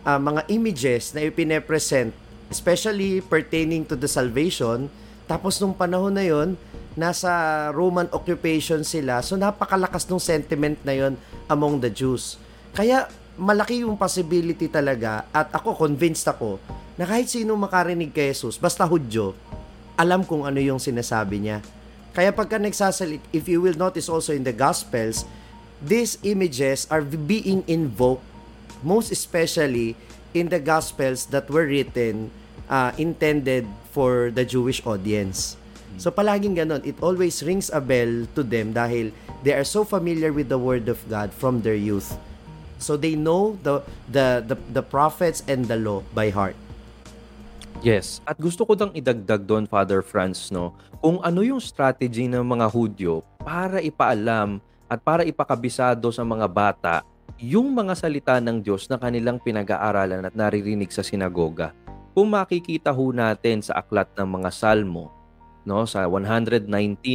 [0.04, 2.14] ah, mga images na ipine-present,
[2.50, 4.90] especially pertaining to the salvation,
[5.30, 6.58] tapos nung panahon na yon
[6.98, 7.30] nasa
[7.70, 11.14] Roman occupation sila, so napakalakas ng sentiment na yon
[11.46, 12.34] among the Jews.
[12.74, 13.06] Kaya
[13.38, 16.58] malaki yung possibility talaga at ako convinced ako
[16.98, 19.32] na kahit sino makarinig kay Jesus, basta Hudyo,
[19.94, 21.62] alam kung ano yung sinasabi niya.
[22.10, 25.22] Kaya pagka nagsasalit, if you will notice also in the Gospels,
[25.78, 28.26] these images are being invoked
[28.82, 29.96] most especially
[30.32, 32.30] in the Gospels that were written
[32.70, 35.58] uh, intended for the Jewish audience.
[35.98, 39.12] So palaging ganon, it always rings a bell to them dahil
[39.42, 42.14] they are so familiar with the word of God from their youth.
[42.80, 46.56] So they know the the the, the prophets and the law by heart.
[47.84, 52.44] Yes, at gusto ko dang idagdag doon, Father Franz, no, kung ano yung strategy ng
[52.44, 56.94] mga Hudyo para ipaalam at para ipakabisado sa mga bata
[57.40, 61.72] yung mga salita ng Diyos na kanilang pinag-aaralan at naririnig sa sinagoga.
[62.12, 65.08] Kung makikita ho natin sa aklat ng mga Salmo,
[65.64, 66.68] no, sa 119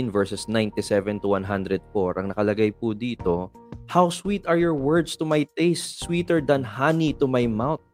[0.10, 1.78] verses 97 to 104,
[2.18, 3.54] ang nakalagay po dito,
[3.86, 7.86] How sweet are your words to my taste, sweeter than honey to my mouth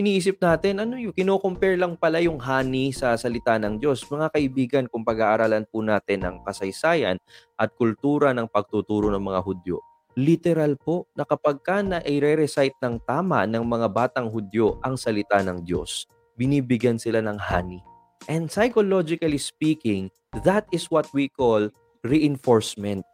[0.00, 4.00] iniisip natin, ano yung kino-compare lang pala yung honey sa salita ng Diyos.
[4.08, 7.20] Mga kaibigan, kung pag-aaralan po natin ang kasaysayan
[7.60, 9.76] at kultura ng pagtuturo ng mga Hudyo,
[10.18, 15.38] literal po na kapag ka na i-recite ng tama ng mga batang Hudyo ang salita
[15.42, 17.82] ng Diyos, binibigyan sila ng honey.
[18.26, 20.12] And psychologically speaking,
[20.44, 21.70] that is what we call
[22.04, 23.04] reinforcement.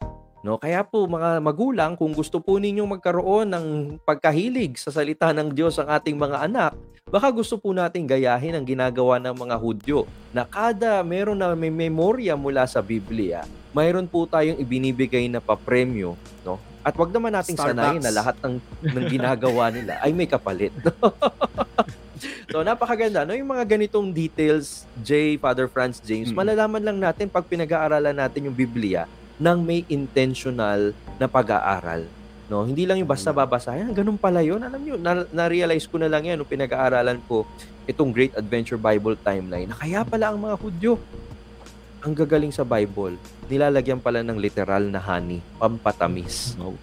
[0.47, 3.66] No, kaya po mga magulang, kung gusto po ninyong magkaroon ng
[4.07, 6.72] pagkahilig sa salita ng Diyos ang ating mga anak,
[7.11, 11.74] baka gusto po nating gayahin ang ginagawa ng mga Hudyo na kada meron na may
[11.74, 13.42] memorya mula sa Biblia,
[13.74, 16.14] mayroon po tayong ibinibigay na papremyo,
[16.47, 16.62] no?
[16.87, 17.74] At wag naman nating Starbucks.
[17.74, 18.55] sanayin na lahat ng,
[18.87, 20.70] ng ginagawa nila ay may kapalit.
[22.47, 26.39] so napakaganda no yung mga ganitong details J Father Franz James Mm.
[26.39, 29.05] malalaman lang natin pag pinag-aaralan natin yung Biblia
[29.37, 32.07] ng may intentional na pag-aaral.
[32.47, 34.62] No, hindi lang yung basta babasahin, ganun pala 'yon.
[34.62, 37.43] Alam niyo, na- na-realize ko na lang 'yan nung pinag-aaralan ko
[37.84, 39.66] itong Great Adventure Bible Timeline.
[39.66, 40.97] Na kaya pala ang mga Hudyo
[42.07, 43.18] ang gagaling sa Bible.
[43.50, 46.54] Nilalagyan pala ng literal na honey, pampatamis.
[46.54, 46.78] No.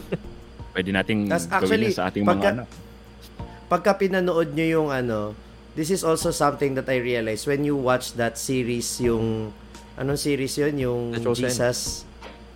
[0.72, 2.68] Pwede nating gawin actually, sa ating pagka- mga anak.
[3.68, 5.36] Pagka pinanood nyo yung ano,
[5.76, 9.52] this is also something that I realized when you watch that series, yung,
[10.00, 10.80] anong series yun?
[10.80, 11.44] Yung The Chosen.
[11.44, 11.78] Jesus.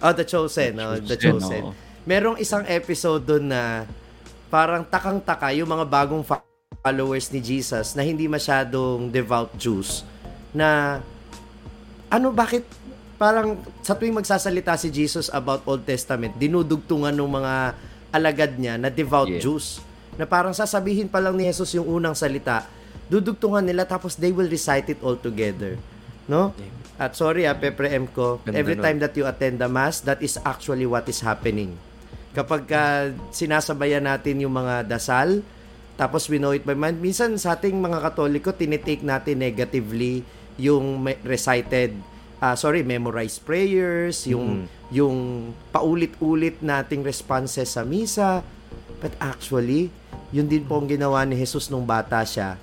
[0.00, 0.72] Oh, The Chosen.
[0.80, 1.62] oh, The Chosen.
[1.68, 1.72] oo.
[2.08, 3.84] Merong isang episode doon na
[4.48, 10.08] parang takang-taka yung mga bagong followers ni Jesus na hindi masyadong devout Jews
[10.56, 10.98] na
[12.08, 12.64] ano bakit
[13.20, 17.54] parang sa tuwing magsasalita si Jesus about Old Testament dinudugtungan ng mga
[18.12, 19.42] alagad niya na devout Yes.
[19.44, 19.66] Jews?
[20.18, 22.66] Na parang sasabihin pa lang ni Jesus yung unang salita
[23.08, 25.80] dudugtungan nila tapos they will recite it all together.
[26.28, 26.52] No?
[27.00, 30.36] At sorry ah pepre-em ko Ganda every time that you attend the mass that is
[30.44, 31.72] actually what is happening.
[32.36, 32.82] Kapag ka
[33.32, 35.40] sinasabayan natin yung mga dasal,
[35.98, 40.22] tapos we know it by mind, minsan sa ating mga katoliko, tinitake natin negatively
[40.58, 41.94] yung recited,
[42.42, 48.44] ah sorry, memorized prayers, yung, yung paulit-ulit nating responses sa misa.
[48.98, 49.94] But actually,
[50.34, 52.58] yun din po ang ginawa ni Jesus nung bata siya.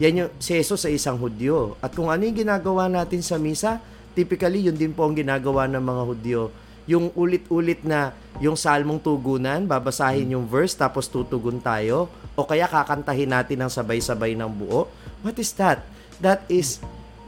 [0.00, 1.76] Yan yung, si Jesus ay isang Hudyo.
[1.84, 3.78] At kung ano yung ginagawa natin sa misa,
[4.16, 6.42] typically yun din po ang ginagawa ng mga Hudyo
[6.84, 13.32] yung ulit-ulit na yung salmong tugunan, babasahin yung verse tapos tutugon tayo o kaya kakantahin
[13.32, 14.88] natin ng sabay-sabay ng buo.
[15.24, 15.80] What is that?
[16.20, 16.84] That is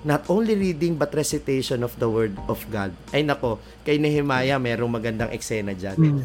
[0.07, 2.95] not only reading but recitation of the word of God.
[3.11, 5.99] Ay nako, kay Nehemiah merong magandang eksena dyan.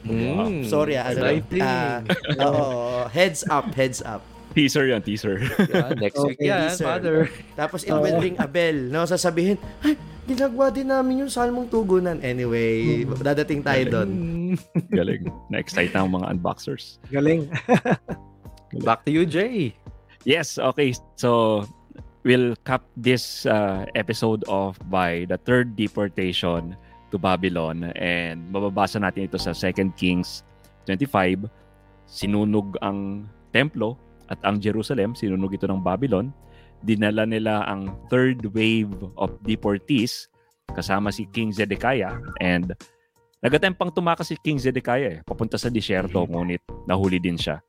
[0.00, 0.64] Mm.
[0.64, 2.00] Sorry ah, ano, ah,
[2.40, 4.24] oo, heads up, heads up.
[4.56, 5.38] Teaser yan, teaser.
[5.70, 6.88] Yeah, next week Okay, yan, sir.
[6.88, 7.28] Father.
[7.54, 8.74] Tapos it will ring a bell.
[8.74, 9.94] No, sasabihin, ay,
[10.26, 12.18] ginagawa din namin yung salmong tugunan.
[12.24, 14.10] Anyway, dadating tayo doon.
[14.96, 15.28] Galing.
[15.52, 16.98] Na-excite na ang mga unboxers.
[17.12, 17.46] Galing.
[18.82, 19.76] Back to you, Jay.
[20.26, 20.96] Yes, okay.
[21.14, 21.62] So,
[22.24, 26.76] we'll cap this uh, episode off by the third deportation
[27.10, 27.92] to Babylon.
[27.96, 30.44] And mababasa natin ito sa 2 Kings
[30.86, 31.48] 25.
[32.10, 33.96] Sinunog ang templo
[34.28, 35.14] at ang Jerusalem.
[35.14, 36.30] Sinunog ito ng Babylon.
[36.80, 40.30] Dinala nila ang third wave of deportees
[40.72, 42.16] kasama si King Zedekiah.
[42.40, 42.72] And
[43.42, 47.60] nagatempang tumakas si King Zedekiah eh, papunta sa disyerto, ngunit nahuli din siya.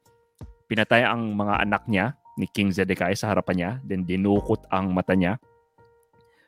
[0.70, 5.14] Pinatay ang mga anak niya ni King Zedekiah sa harapan niya, then dinukot ang mata
[5.14, 5.38] niya.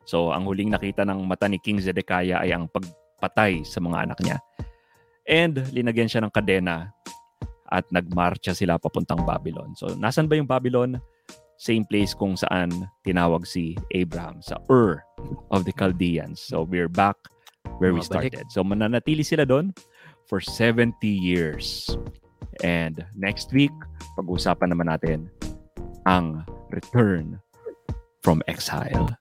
[0.09, 4.19] So, ang huling nakita ng mata ni King Zedekiah ay ang pagpatay sa mga anak
[4.25, 4.41] niya.
[5.29, 6.91] And linagyan siya ng kadena
[7.71, 9.77] at nagmarcha sila papuntang Babylon.
[9.77, 10.99] So, nasan ba yung Babylon?
[11.55, 12.73] Same place kung saan
[13.07, 14.99] tinawag si Abraham, sa Ur
[15.53, 16.41] of the Chaldeans.
[16.41, 17.15] So, we're back
[17.79, 18.51] where we started.
[18.51, 19.71] So, mananatili sila doon
[20.27, 21.87] for 70 years.
[22.61, 23.73] And next week,
[24.19, 25.31] pag-uusapan naman natin
[26.05, 27.39] ang return
[28.21, 29.17] from exile.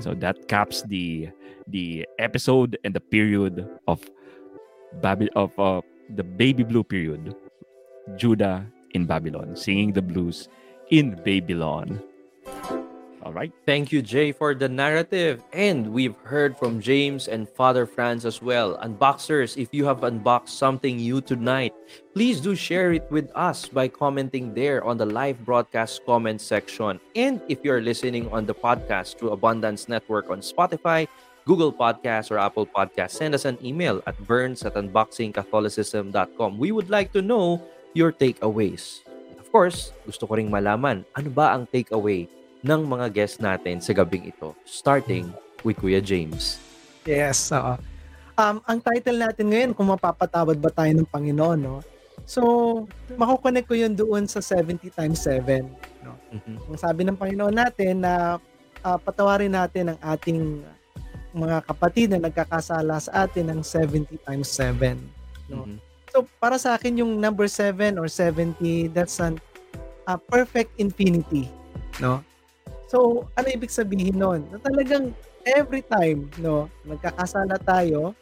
[0.00, 1.28] So that caps the
[1.68, 4.04] the episode and the period of
[5.00, 5.82] Baby of uh,
[6.16, 7.36] the baby blue period.
[8.16, 8.64] Judah
[8.96, 10.48] in Babylon, singing the blues
[10.88, 12.00] in Babylon.
[13.28, 13.52] All right.
[13.68, 15.44] Thank you, Jay, for the narrative.
[15.52, 18.80] And we've heard from James and Father Franz as well.
[18.80, 21.76] Unboxers, if you have unboxed something new tonight,
[22.16, 26.96] please do share it with us by commenting there on the live broadcast comment section.
[27.12, 31.04] And if you're listening on the podcast through Abundance Network on Spotify,
[31.44, 36.56] Google Podcasts, or Apple Podcasts, send us an email at burns at unboxingcatholicism.com.
[36.56, 37.60] We would like to know
[37.92, 39.04] your takeaways.
[39.36, 43.94] Of course, gusto ko ring malaman, ano ba ang takeaway ng mga guests natin sa
[43.94, 45.30] gabing ito, starting
[45.62, 46.58] with Kuya James.
[47.06, 47.78] Yes, oo.
[48.38, 51.82] Um, ang title natin ngayon, kung mapapatawad ba tayo ng Panginoon, no?
[52.28, 52.42] So,
[53.16, 55.64] makukonek ko yun doon sa 70 times 7.
[56.04, 56.12] No?
[56.28, 56.56] Mhm.
[56.68, 58.36] Ang sabi ng Panginoon natin na
[58.84, 60.62] ah, patawarin natin ang ating
[61.34, 65.00] mga kapatid na nagkakasala sa atin ng 70 times 7.
[65.50, 65.66] No?
[65.66, 65.80] Mhm.
[66.12, 69.40] So, para sa akin yung number 7 or 70, that's an
[70.08, 71.52] a perfect infinity,
[72.00, 72.24] no?
[72.88, 74.48] So, ano ibig sabihin nun?
[74.48, 75.12] Na talagang
[75.44, 78.16] every time, no, nagkakasala tayo,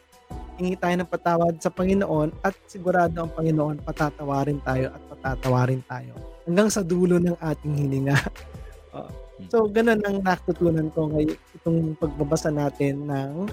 [0.59, 6.17] hingi tayo ng patawad sa Panginoon at sigurado ang Panginoon patatawarin tayo at patatawarin tayo
[6.43, 8.17] hanggang sa dulo ng ating hininga.
[8.97, 9.09] Oo.
[9.47, 13.47] so, ganun ang natutunan ko ngayon itong pagbabasa natin ng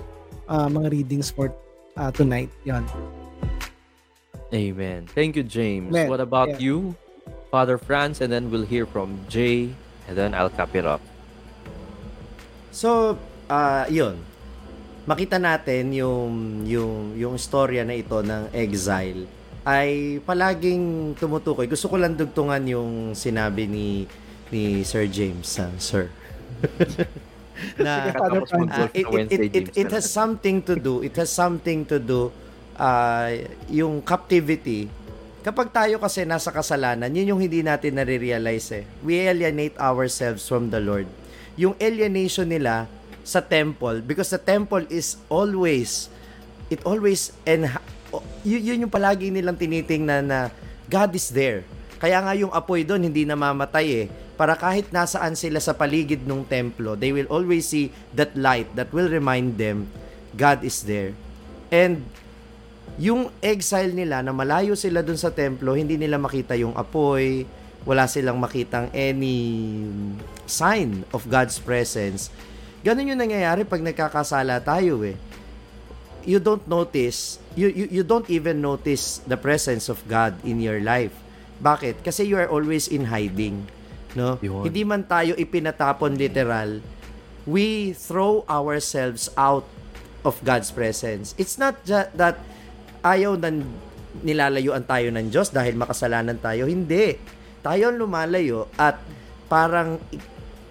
[0.51, 1.55] ah, mga readings for
[1.95, 2.51] ah, tonight.
[2.67, 2.83] Yon.
[4.55, 5.07] Amen.
[5.11, 5.91] Thank you, James.
[5.91, 6.11] Amen.
[6.11, 6.63] What about Yeah.
[6.63, 6.77] you,
[7.51, 8.23] Father Franz?
[8.23, 9.75] And then we'll hear from Jay,
[10.09, 11.01] and then I'll cap it up.
[12.75, 14.19] So, ah yun.
[15.05, 19.29] Makita natin yung yung yung istorya na ito ng exile
[19.65, 21.65] ay palaging tumutukoy.
[21.65, 24.05] Gusto ko lang dugtungan yung sinabi ni
[24.53, 26.13] ni Sir James, ah, sir.
[27.79, 31.87] na Ah, it, it, Wednesday, it, it, it has something to do, it has something
[31.87, 32.29] to do,
[32.77, 33.31] uh,
[33.71, 34.91] yung captivity,
[35.45, 38.85] kapag tayo kasi nasa kasalanan, yun yung hindi natin nare-realize eh.
[39.05, 41.05] We alienate ourselves from the Lord.
[41.61, 42.89] Yung alienation nila
[43.21, 46.09] sa temple, because the temple is always,
[46.73, 47.69] it always, and
[48.41, 50.49] yun, yun yung palagi nilang tinitingnan na
[50.89, 51.69] God is there.
[52.01, 54.07] Kaya nga yung apoy doon hindi namamatay eh.
[54.35, 58.91] Para kahit nasaan sila sa paligid ng templo, they will always see that light that
[58.91, 59.87] will remind them
[60.35, 61.15] God is there.
[61.71, 62.03] And
[62.99, 67.43] yung exile nila na malayo sila dun sa templo, hindi nila makita yung apoy,
[67.85, 69.85] wala silang makitang any
[70.47, 72.31] sign of God's presence.
[72.87, 75.17] Ganun yung nangyayari pag nagkakasala tayo eh.
[76.25, 80.81] You don't notice, you, you, you don't even notice the presence of God in your
[80.81, 81.13] life.
[81.61, 82.01] Bakit?
[82.01, 83.69] Kasi you are always in hiding.
[84.17, 84.41] No?
[84.41, 84.65] Yun.
[84.65, 86.81] Hindi man tayo ipinatapon literal,
[87.45, 89.69] we throw ourselves out
[90.25, 91.37] of God's presence.
[91.37, 92.41] It's not that
[93.05, 93.69] ayaw nan
[94.25, 96.65] nilalayuan tayo ng Diyos dahil makasalanan tayo.
[96.65, 97.21] Hindi.
[97.61, 98.97] Tayo ang lumalayo at
[99.47, 100.01] parang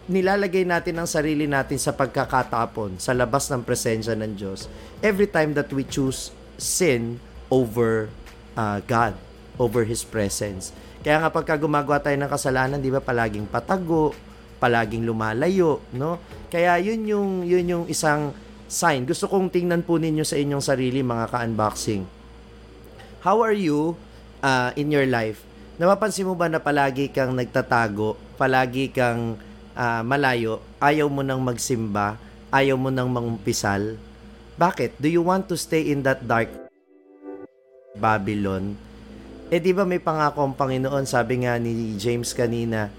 [0.10, 4.68] nilalagay natin ang sarili natin sa pagkakatapon sa labas ng presensya ng Diyos
[5.00, 8.12] every time that we choose sin over
[8.58, 9.16] uh, God,
[9.56, 10.74] over His presence.
[11.04, 14.16] Kaya nga pagka gumagawa tayo ng kasalanan, di ba, palaging patago,
[14.64, 16.16] palaging lumalayo, no?
[16.48, 18.32] Kaya yun yung, yun yung isang
[18.72, 19.04] sign.
[19.04, 22.23] Gusto kong tingnan po ninyo sa inyong sarili, mga ka-unboxing.
[23.24, 23.96] How are you
[24.44, 25.40] uh, in your life?
[25.80, 29.40] Napapansin mo ba na palagi kang nagtatago, palagi kang
[29.80, 32.20] ah, malayo, ayaw mo nang magsimba,
[32.52, 33.96] ayaw mo nang mangumpisal?
[34.60, 35.00] Bakit?
[35.00, 36.52] Do you want to stay in that dark
[37.96, 38.76] Babylon?
[39.48, 42.92] Eh di ba may pangako ang Panginoon, sabi nga ni James kanina,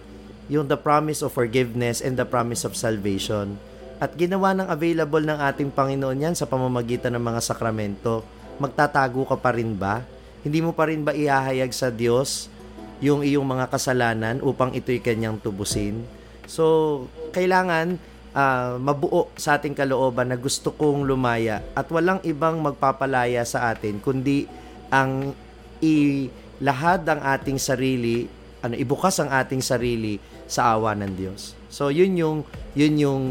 [0.49, 3.61] yung the promise of forgiveness and the promise of salvation.
[4.01, 8.25] At ginawa ng available ng ating Panginoon yan sa pamamagitan ng mga sakramento.
[8.57, 10.14] Magtatago ka pa rin ba?
[10.45, 12.53] Hindi mo pa rin ba ihahayag sa Diyos
[13.01, 16.05] yung iyong mga kasalanan upang ito'y kanyang tubusin?
[16.45, 17.97] So, kailangan
[18.37, 24.05] ah, mabuo sa ating kalooban na gusto kong lumaya at walang ibang magpapalaya sa atin
[24.05, 24.45] kundi
[24.93, 25.33] ang
[25.81, 28.29] ilahad ang ating sarili,
[28.61, 31.57] ano, ibukas ang ating sarili sa awa ng Diyos.
[31.73, 32.45] So, yun yung,
[32.77, 33.23] yun yung,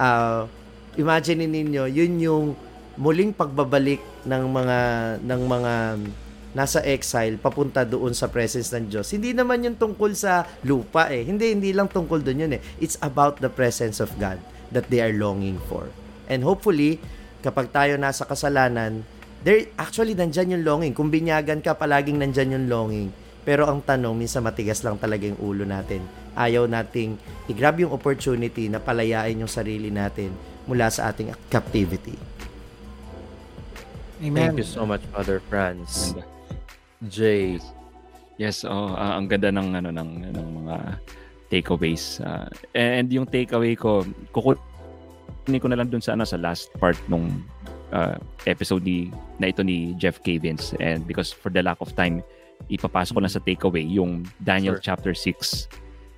[0.00, 0.48] ah,
[0.96, 2.46] imagine ninyo, yun yung
[2.96, 4.78] muling pagbabalik ng mga,
[5.20, 5.72] ng mga
[6.54, 9.10] nasa exile papunta doon sa presence ng Diyos.
[9.10, 11.26] Hindi naman yung tungkol sa lupa eh.
[11.26, 12.62] Hindi, hindi lang tungkol doon yun eh.
[12.78, 14.38] It's about the presence of God
[14.70, 15.90] that they are longing for.
[16.30, 17.02] And hopefully,
[17.42, 19.02] kapag tayo nasa kasalanan,
[19.42, 20.94] there actually nandyan yung longing.
[20.94, 23.08] Kung binyagan ka, palaging nandyan yung longing.
[23.44, 26.00] Pero ang tanong, minsan matigas lang talaga yung ulo natin.
[26.32, 27.20] Ayaw nating
[27.52, 30.32] i-grab yung opportunity na palayain yung sarili natin
[30.64, 32.16] mula sa ating captivity.
[34.24, 34.56] Amen.
[34.56, 36.16] Thank you so much, Father Franz.
[36.16, 36.33] Ganda.
[37.08, 37.60] Jay.
[38.34, 40.76] Yes, oh, ah, ang ganda ng ano ng ng mga
[41.54, 42.18] takeaways.
[42.18, 44.02] Uh, and yung takeaway ko,
[44.34, 47.30] kukunin ko na lang dun sa, ano, sa last part nung
[47.94, 48.18] uh,
[48.50, 50.74] episode ni, na ito ni Jeff Cavins.
[50.82, 52.26] And because for the lack of time,
[52.66, 54.84] ipapasok ko na sa takeaway yung Daniel Sure.
[54.92, 55.70] chapter 6.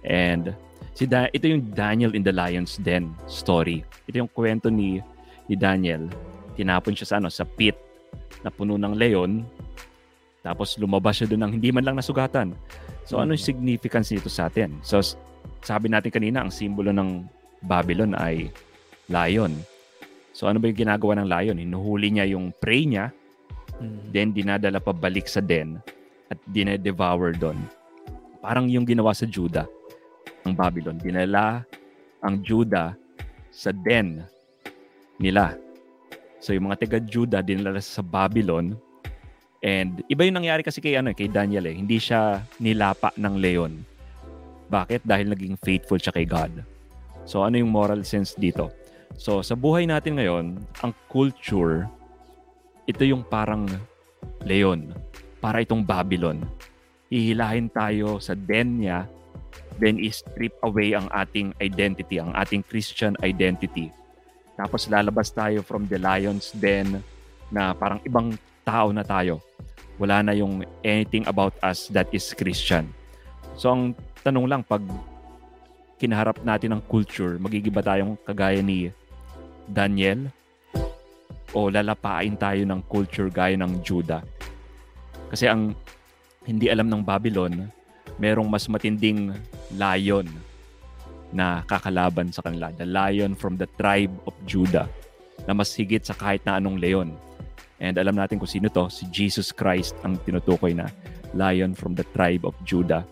[0.09, 0.57] And
[0.97, 3.85] si da- ito yung Daniel in the Lion's Den story.
[4.09, 5.05] Ito yung kwento ni
[5.47, 6.09] ni Daniel.
[6.57, 7.77] Tinapon siya sa ano sa pit
[8.41, 9.45] na puno ng leon.
[10.47, 12.55] Tapos lumabas siya doon ng hindi man lang nasugatan.
[13.03, 14.79] So ano yung significance nito sa atin?
[14.87, 15.03] So
[15.67, 17.27] sabi natin kanina ang simbolo ng
[17.67, 18.55] Babylon ay
[19.11, 19.59] lion.
[20.31, 21.59] So ano ba yung ginagawa ng lion?
[21.59, 23.11] Hinuhuli niya yung prey niya,
[24.15, 25.83] then dinadala pabalik sa den
[26.31, 27.59] at dinedevour doon.
[28.39, 29.67] Parang yung ginawa sa Judah
[30.47, 31.03] ng Babylon.
[31.03, 31.67] Dinala
[32.23, 32.95] ang Judah
[33.51, 34.23] sa den
[35.19, 35.59] nila.
[36.39, 38.79] So yung mga taga Judah dinala sa Babylon
[39.61, 41.77] and iba yung nangyari kasi kay ano eh, kay Daniel eh.
[41.77, 43.73] Hindi siya nilapa ng leon.
[44.67, 45.07] Bakit?
[45.07, 46.65] Dahil naging faithful siya kay God.
[47.27, 48.71] So ano yung moral sense dito?
[49.17, 51.87] So sa buhay natin ngayon, ang culture
[52.87, 53.67] ito yung parang
[54.47, 54.95] leon.
[55.43, 56.43] Para itong Babylon.
[57.11, 59.07] Ihilahin tayo sa den niya
[59.79, 63.93] then i-strip away ang ating identity, ang ating Christian identity.
[64.57, 67.05] Tapos lalabas tayo from the lion's den
[67.53, 68.35] na parang ibang
[68.67, 69.39] tao na tayo.
[69.97, 72.91] Wala na yung anything about us that is Christian.
[73.55, 73.95] So ang
[74.27, 74.83] tanong lang, pag
[75.97, 78.93] kinaharap natin ang culture, magigiba tayong kagaya ni
[79.71, 80.29] Daniel
[81.57, 84.21] o lalapain tayo ng culture gaya ng Judah.
[85.33, 85.73] Kasi ang
[86.45, 87.73] hindi alam ng Babylon,
[88.21, 89.33] merong mas matinding
[89.73, 90.29] lion
[91.33, 92.71] na kakalaban sa kanila.
[92.77, 94.87] The lion from the tribe of Judah
[95.49, 97.11] na mas higit sa kahit na anong leon.
[97.81, 100.89] And alam natin kung sino to, si Jesus Christ ang tinutukoy na
[101.37, 103.05] lion from the tribe of Judah.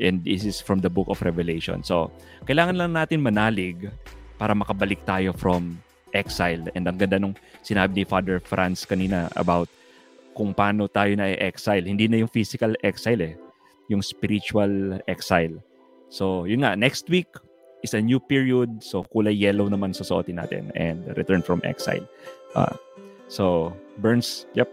[0.00, 1.84] And this is from the book of Revelation.
[1.84, 2.08] So,
[2.48, 3.92] kailangan lang natin manalig
[4.40, 5.76] para makabalik tayo from
[6.16, 6.64] exile.
[6.72, 9.68] And ang ganda nung sinabi ni Father Franz kanina about
[10.32, 11.84] kung paano tayo na exile.
[11.84, 13.34] Hindi na yung physical exile eh.
[13.92, 15.60] Yung spiritual exile.
[16.08, 17.28] So, yun nga, next week
[17.84, 18.80] is a new period.
[18.80, 22.08] So, kulay yellow naman sa suotin natin and return from exile.
[22.56, 22.72] Uh,
[23.28, 24.72] so, Burns, yep.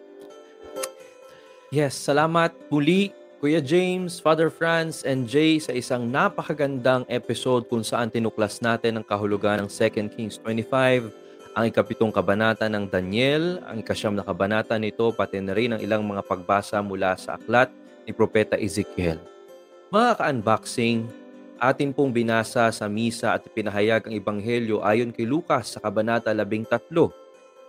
[1.67, 8.09] Yes, salamat muli Kuya James, Father Franz, and Jay sa isang napakagandang episode kung saan
[8.09, 11.13] tinuklas natin ang kahulugan ng 2 Kings 25,
[11.53, 16.01] ang ikapitong kabanata ng Daniel, ang ikasyam na kabanata nito, pati na rin ang ilang
[16.01, 17.69] mga pagbasa mula sa aklat
[18.07, 19.21] ni Propeta Ezekiel.
[19.93, 21.05] Mga ka-unboxing,
[21.61, 27.26] atin pong binasa sa misa at pinahayag ang ebanghelyo ayon kay Lucas sa kabanata 13.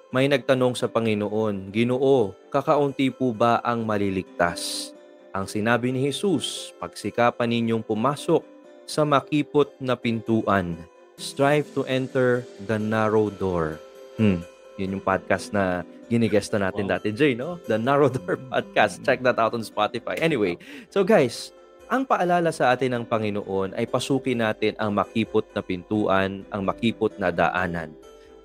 [0.09, 4.93] May nagtanong sa Panginoon, Ginoo, kakaunti po ba ang maliligtas?
[5.37, 8.41] Ang sinabi ni Jesus, pagsikapan ninyong pumasok
[8.89, 10.81] sa makipot na pintuan.
[11.21, 13.77] Strive to enter the narrow door.
[14.17, 14.41] Hmm,
[14.81, 16.93] yun yung podcast na ginigesta natin Wow.
[16.97, 17.61] dati, Jay, no?
[17.69, 19.05] The Narrow Door Podcast.
[19.05, 20.17] Check that out on Spotify.
[20.25, 20.57] Anyway,
[20.89, 21.53] so guys,
[21.85, 27.13] ang paalala sa atin ng Panginoon ay pasukin natin ang makipot na pintuan, ang makipot
[27.21, 27.93] na daanan.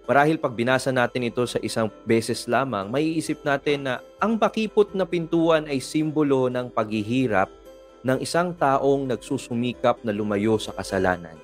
[0.03, 5.07] Marahil pag binasa natin ito sa isang beses lamang, maiisip natin na ang makipot na
[5.07, 7.47] pintuan ay simbolo ng paghihirap
[8.03, 11.39] ng isang taong nagsusumikap na lumayo sa kasalanan.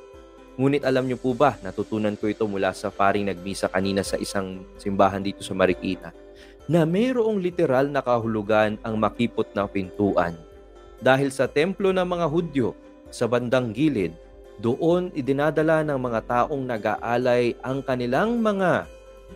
[0.60, 4.68] Ngunit alam niyo po ba, natutunan ko ito mula sa paring nagmisa kanina sa isang
[4.76, 6.12] simbahan dito sa Marikina,
[6.68, 10.36] na mayroong literal na kahulugan ang makipot na pintuan.
[11.00, 12.76] Dahil sa templo ng mga Hudyo,
[13.08, 14.12] sa bandang gilid,
[14.60, 18.86] doon idinadala ng mga taong nag-aalay ang kanilang mga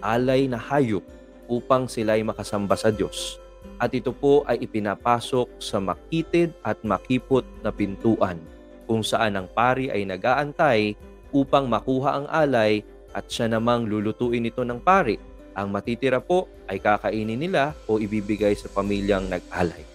[0.04, 1.04] alay na hayop
[1.48, 3.40] upang sila'y makasamba sa Diyos.
[3.80, 8.40] At ito po ay ipinapasok sa makitid at makipot na pintuan
[8.84, 11.00] kung saan ang pari ay nag-aantay
[11.32, 12.84] upang makuha ang alay
[13.16, 15.16] at siya namang lulutuin ito ng pari.
[15.56, 19.86] Ang matitira po ay kakainin nila o ibibigay sa pamilyang nag-alay.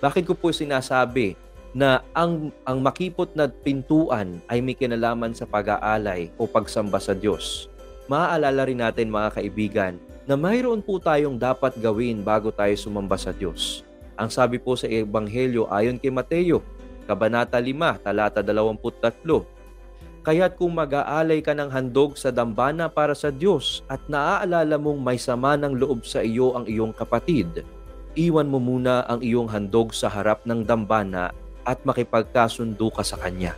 [0.00, 1.36] Bakit ko po sinasabi
[1.70, 7.70] na ang ang makipot na pintuan ay may kinalaman sa pag-aalay o pagsamba sa Diyos.
[8.10, 9.94] Maaalala rin natin mga kaibigan
[10.26, 13.86] na mayroon po tayong dapat gawin bago tayo sumamba sa Diyos.
[14.18, 16.60] Ang sabi po sa Ebanghelyo ayon kay Mateo,
[17.06, 23.80] Kabanata 5, talata 23, Kaya't kung mag-aalay ka ng handog sa dambana para sa Diyos
[23.88, 27.64] at naaalala mong may sama ng loob sa iyo ang iyong kapatid,
[28.12, 31.32] iwan mo muna ang iyong handog sa harap ng dambana
[31.66, 33.56] at makipagkasundo ka sa Kanya.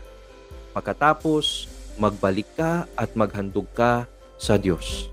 [0.73, 1.69] Pagkatapos,
[2.01, 4.09] magbalik ka at maghandog ka
[4.41, 5.13] sa Diyos.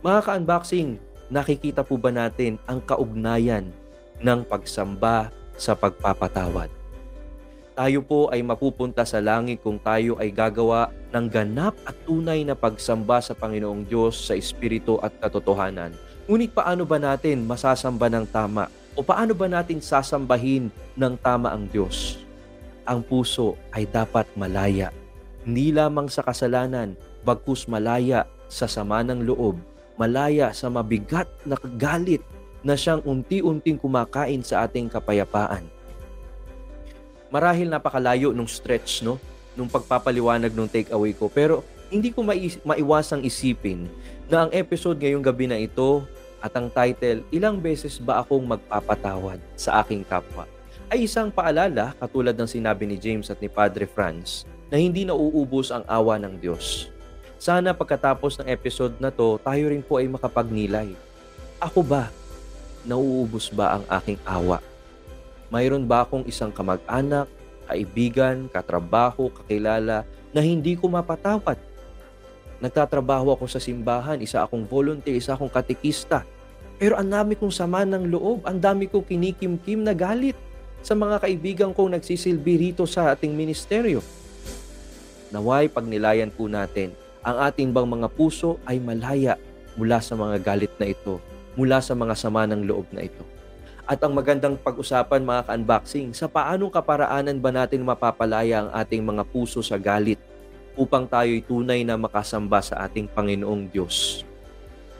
[0.00, 0.98] Mga ka-unboxing,
[1.28, 3.70] nakikita po ba natin ang kaugnayan
[4.20, 6.80] ng pagsamba sa pagpapatawad?
[7.80, 12.52] tayo po ay mapupunta sa langit kung tayo ay gagawa ng ganap at tunay na
[12.52, 15.96] pagsamba sa Panginoong Diyos sa Espiritu at katotohanan.
[16.28, 18.68] Ngunit paano ba natin masasamba ng tama?
[19.00, 22.20] O paano ba natin sasambahin ng tama ang Diyos?
[22.84, 24.92] Ang puso ay dapat malaya.
[25.40, 26.92] Hindi lamang sa kasalanan,
[27.24, 29.56] bagkus malaya sa sama ng loob,
[29.96, 32.20] malaya sa mabigat na galit
[32.60, 35.64] na siyang unti-unting kumakain sa ating kapayapaan
[37.30, 39.16] marahil napakalayo nung stretch, no?
[39.54, 41.30] Nung pagpapaliwanag nung takeaway ko.
[41.30, 43.86] Pero hindi ko mai- maiwasang isipin
[44.26, 46.06] na ang episode ngayong gabi na ito
[46.40, 50.48] at ang title, Ilang Beses Ba Akong Magpapatawad sa Aking Kapwa?
[50.90, 55.70] ay isang paalala katulad ng sinabi ni James at ni Padre Franz na hindi nauubos
[55.70, 56.90] ang awa ng Diyos.
[57.38, 60.92] Sana pagkatapos ng episode na to, tayo rin po ay makapagnilay.
[61.62, 62.10] Ako ba?
[62.82, 64.58] Nauubos ba ang aking awa?
[65.48, 67.30] Mayroon ba akong isang kamag-anak,
[67.70, 70.02] kaibigan, katrabaho, kakilala
[70.34, 71.56] na hindi ko mapatawad?
[72.60, 76.28] Nagtatrabaho ako sa simbahan, isa akong volunteer, isa akong katikista.
[76.76, 80.36] Pero ang dami kong sama ng loob, ang dami kong kinikimkim na galit
[80.84, 84.04] sa mga kaibigan kong nagsisilbi rito sa ating ministeryo.
[85.32, 86.92] Naway pagnilayan po natin,
[87.24, 89.40] ang ating bang mga puso ay malaya
[89.76, 91.16] mula sa mga galit na ito,
[91.56, 93.24] mula sa mga sama ng loob na ito
[93.90, 99.26] at ang magandang pag-usapan mga ka-unboxing sa paanong kaparaanan ba natin mapapalaya ang ating mga
[99.26, 100.22] puso sa galit
[100.78, 104.22] upang tayo'y tunay na makasamba sa ating Panginoong Diyos.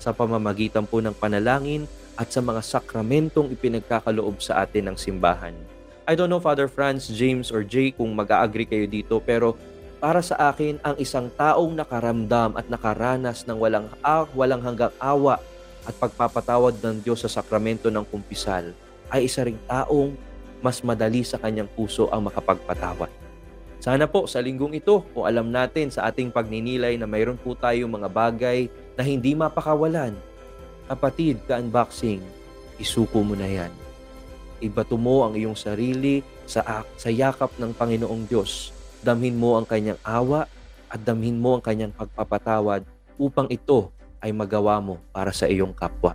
[0.01, 1.85] Sa pamamagitan po ng panalangin
[2.17, 5.57] at sa mga sakramentong ipinagkakaloob sa atin ng simbahan.
[6.09, 9.55] I don't know Father Franz, James, or Jay kung mag-agree kayo dito pero
[10.01, 15.37] para sa akin ang isang taong nakaramdam at nakaranas ng walang, ah, walang hanggang awa
[15.85, 18.73] at pagpapatawad ng Diyos sa sakramento ng kumpisal
[19.13, 20.17] ay isa ring taong
[20.65, 23.20] mas madali sa kanyang puso ang makapagpatawad.
[23.81, 27.89] Sana po sa linggong ito, kung alam natin sa ating pagninilay na mayroon po tayong
[27.89, 30.13] mga bagay na hindi mapakawalan,
[30.85, 32.21] kapatid, ka-unboxing,
[32.77, 33.73] isuko mo na yan.
[34.61, 38.77] Ibato mo ang iyong sarili sa, sa yakap ng Panginoong Diyos.
[39.01, 40.45] Damhin mo ang kanyang awa
[40.93, 42.85] at damhin mo ang kanyang pagpapatawad
[43.17, 43.89] upang ito
[44.21, 46.13] ay magawa mo para sa iyong kapwa.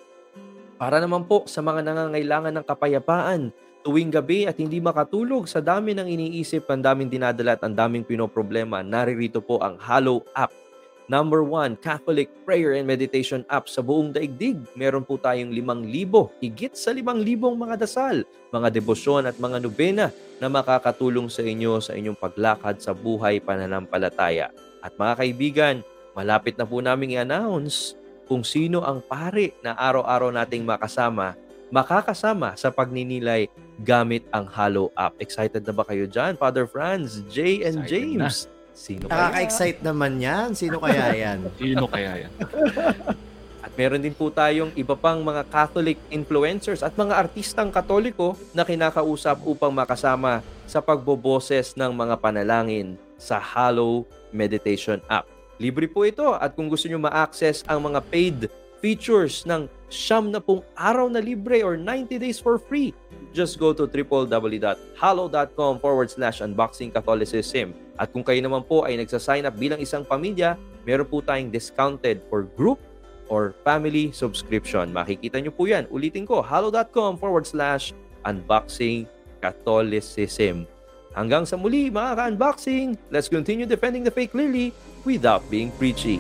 [0.78, 3.50] Para naman po sa mga nangangailangan ng kapayapaan,
[3.82, 8.06] tuwing gabi at hindi makatulog sa dami ng iniisip, ang daming dinadala at ang daming
[8.06, 10.54] pinoproblema, naririto po ang Hallow app
[11.06, 14.58] Number one, Catholic prayer and meditation app sa buong daigdig.
[14.74, 20.10] Meron po tayong 5,000, higit sa 5,000 mga dasal, mga debosyon at mga nobena
[20.42, 24.50] na makakatulong sa inyo sa inyong paglakad sa buhay pananampalataya.
[24.82, 25.76] At mga kaibigan,
[26.18, 27.94] malapit na po namin i-announce
[28.26, 31.38] kung sino ang pare na araw-araw nating makasama,
[31.70, 33.46] makakasama sa pagninilay
[33.86, 35.14] gamit ang Halo app.
[35.22, 36.34] Excited na ba kayo dyan?
[36.34, 38.50] Father Franz, Jay, and Excited James.
[38.76, 39.32] Sino kaya?
[39.32, 40.52] Nakaka-excite naman yan.
[40.52, 41.40] Sino kaya yan?
[41.64, 42.32] Sino kaya yan?
[43.64, 48.68] At meron din po tayong iba pang mga Catholic influencers at mga artistang katoliko na
[48.68, 54.04] kinakausap upang makasama sa pagboboses ng mga panalangin sa Hallow
[54.36, 55.26] Meditation app.
[55.56, 58.52] Libre po ito at kung gusto nyo ma-access ang mga paid
[58.84, 62.92] features ng siyam na pong araw na libre or 90 days for free,
[63.36, 67.76] just go to www.hallow.com forward slash unboxing Catholicism.
[68.00, 70.56] At kung kayo naman po ay nagsasign up bilang isang pamilya,
[70.88, 72.80] meron po tayong discounted for group
[73.28, 74.96] or family subscription.
[74.96, 75.84] Makikita nyo po yan.
[75.92, 77.92] Ulitin ko, hallow.com forward slash
[78.24, 79.04] unboxing
[79.44, 80.64] Catholicism.
[81.16, 84.76] Hanggang sa muli mga ka-unboxing, let's continue defending the faith clearly
[85.08, 86.20] without being preachy.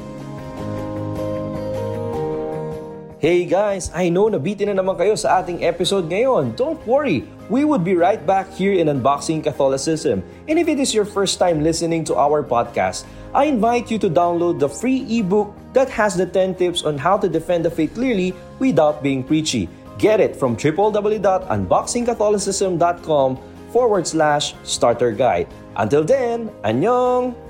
[3.26, 6.53] Hey guys, I know nabitin na naman kayo sa ating episode ngayon.
[6.53, 10.22] Don't worry, we would be right back here in Unboxing Catholicism.
[10.45, 14.14] And if it is your first time listening to our podcast, I invite you to
[14.14, 17.97] download the free ebook that has the 10 tips on how to defend the faith
[17.97, 19.73] clearly without being preachy.
[19.97, 23.30] Get it from www.unboxingcatholicism.com
[23.73, 25.49] forward slash starter guide.
[25.81, 27.44] Until then, annyeong!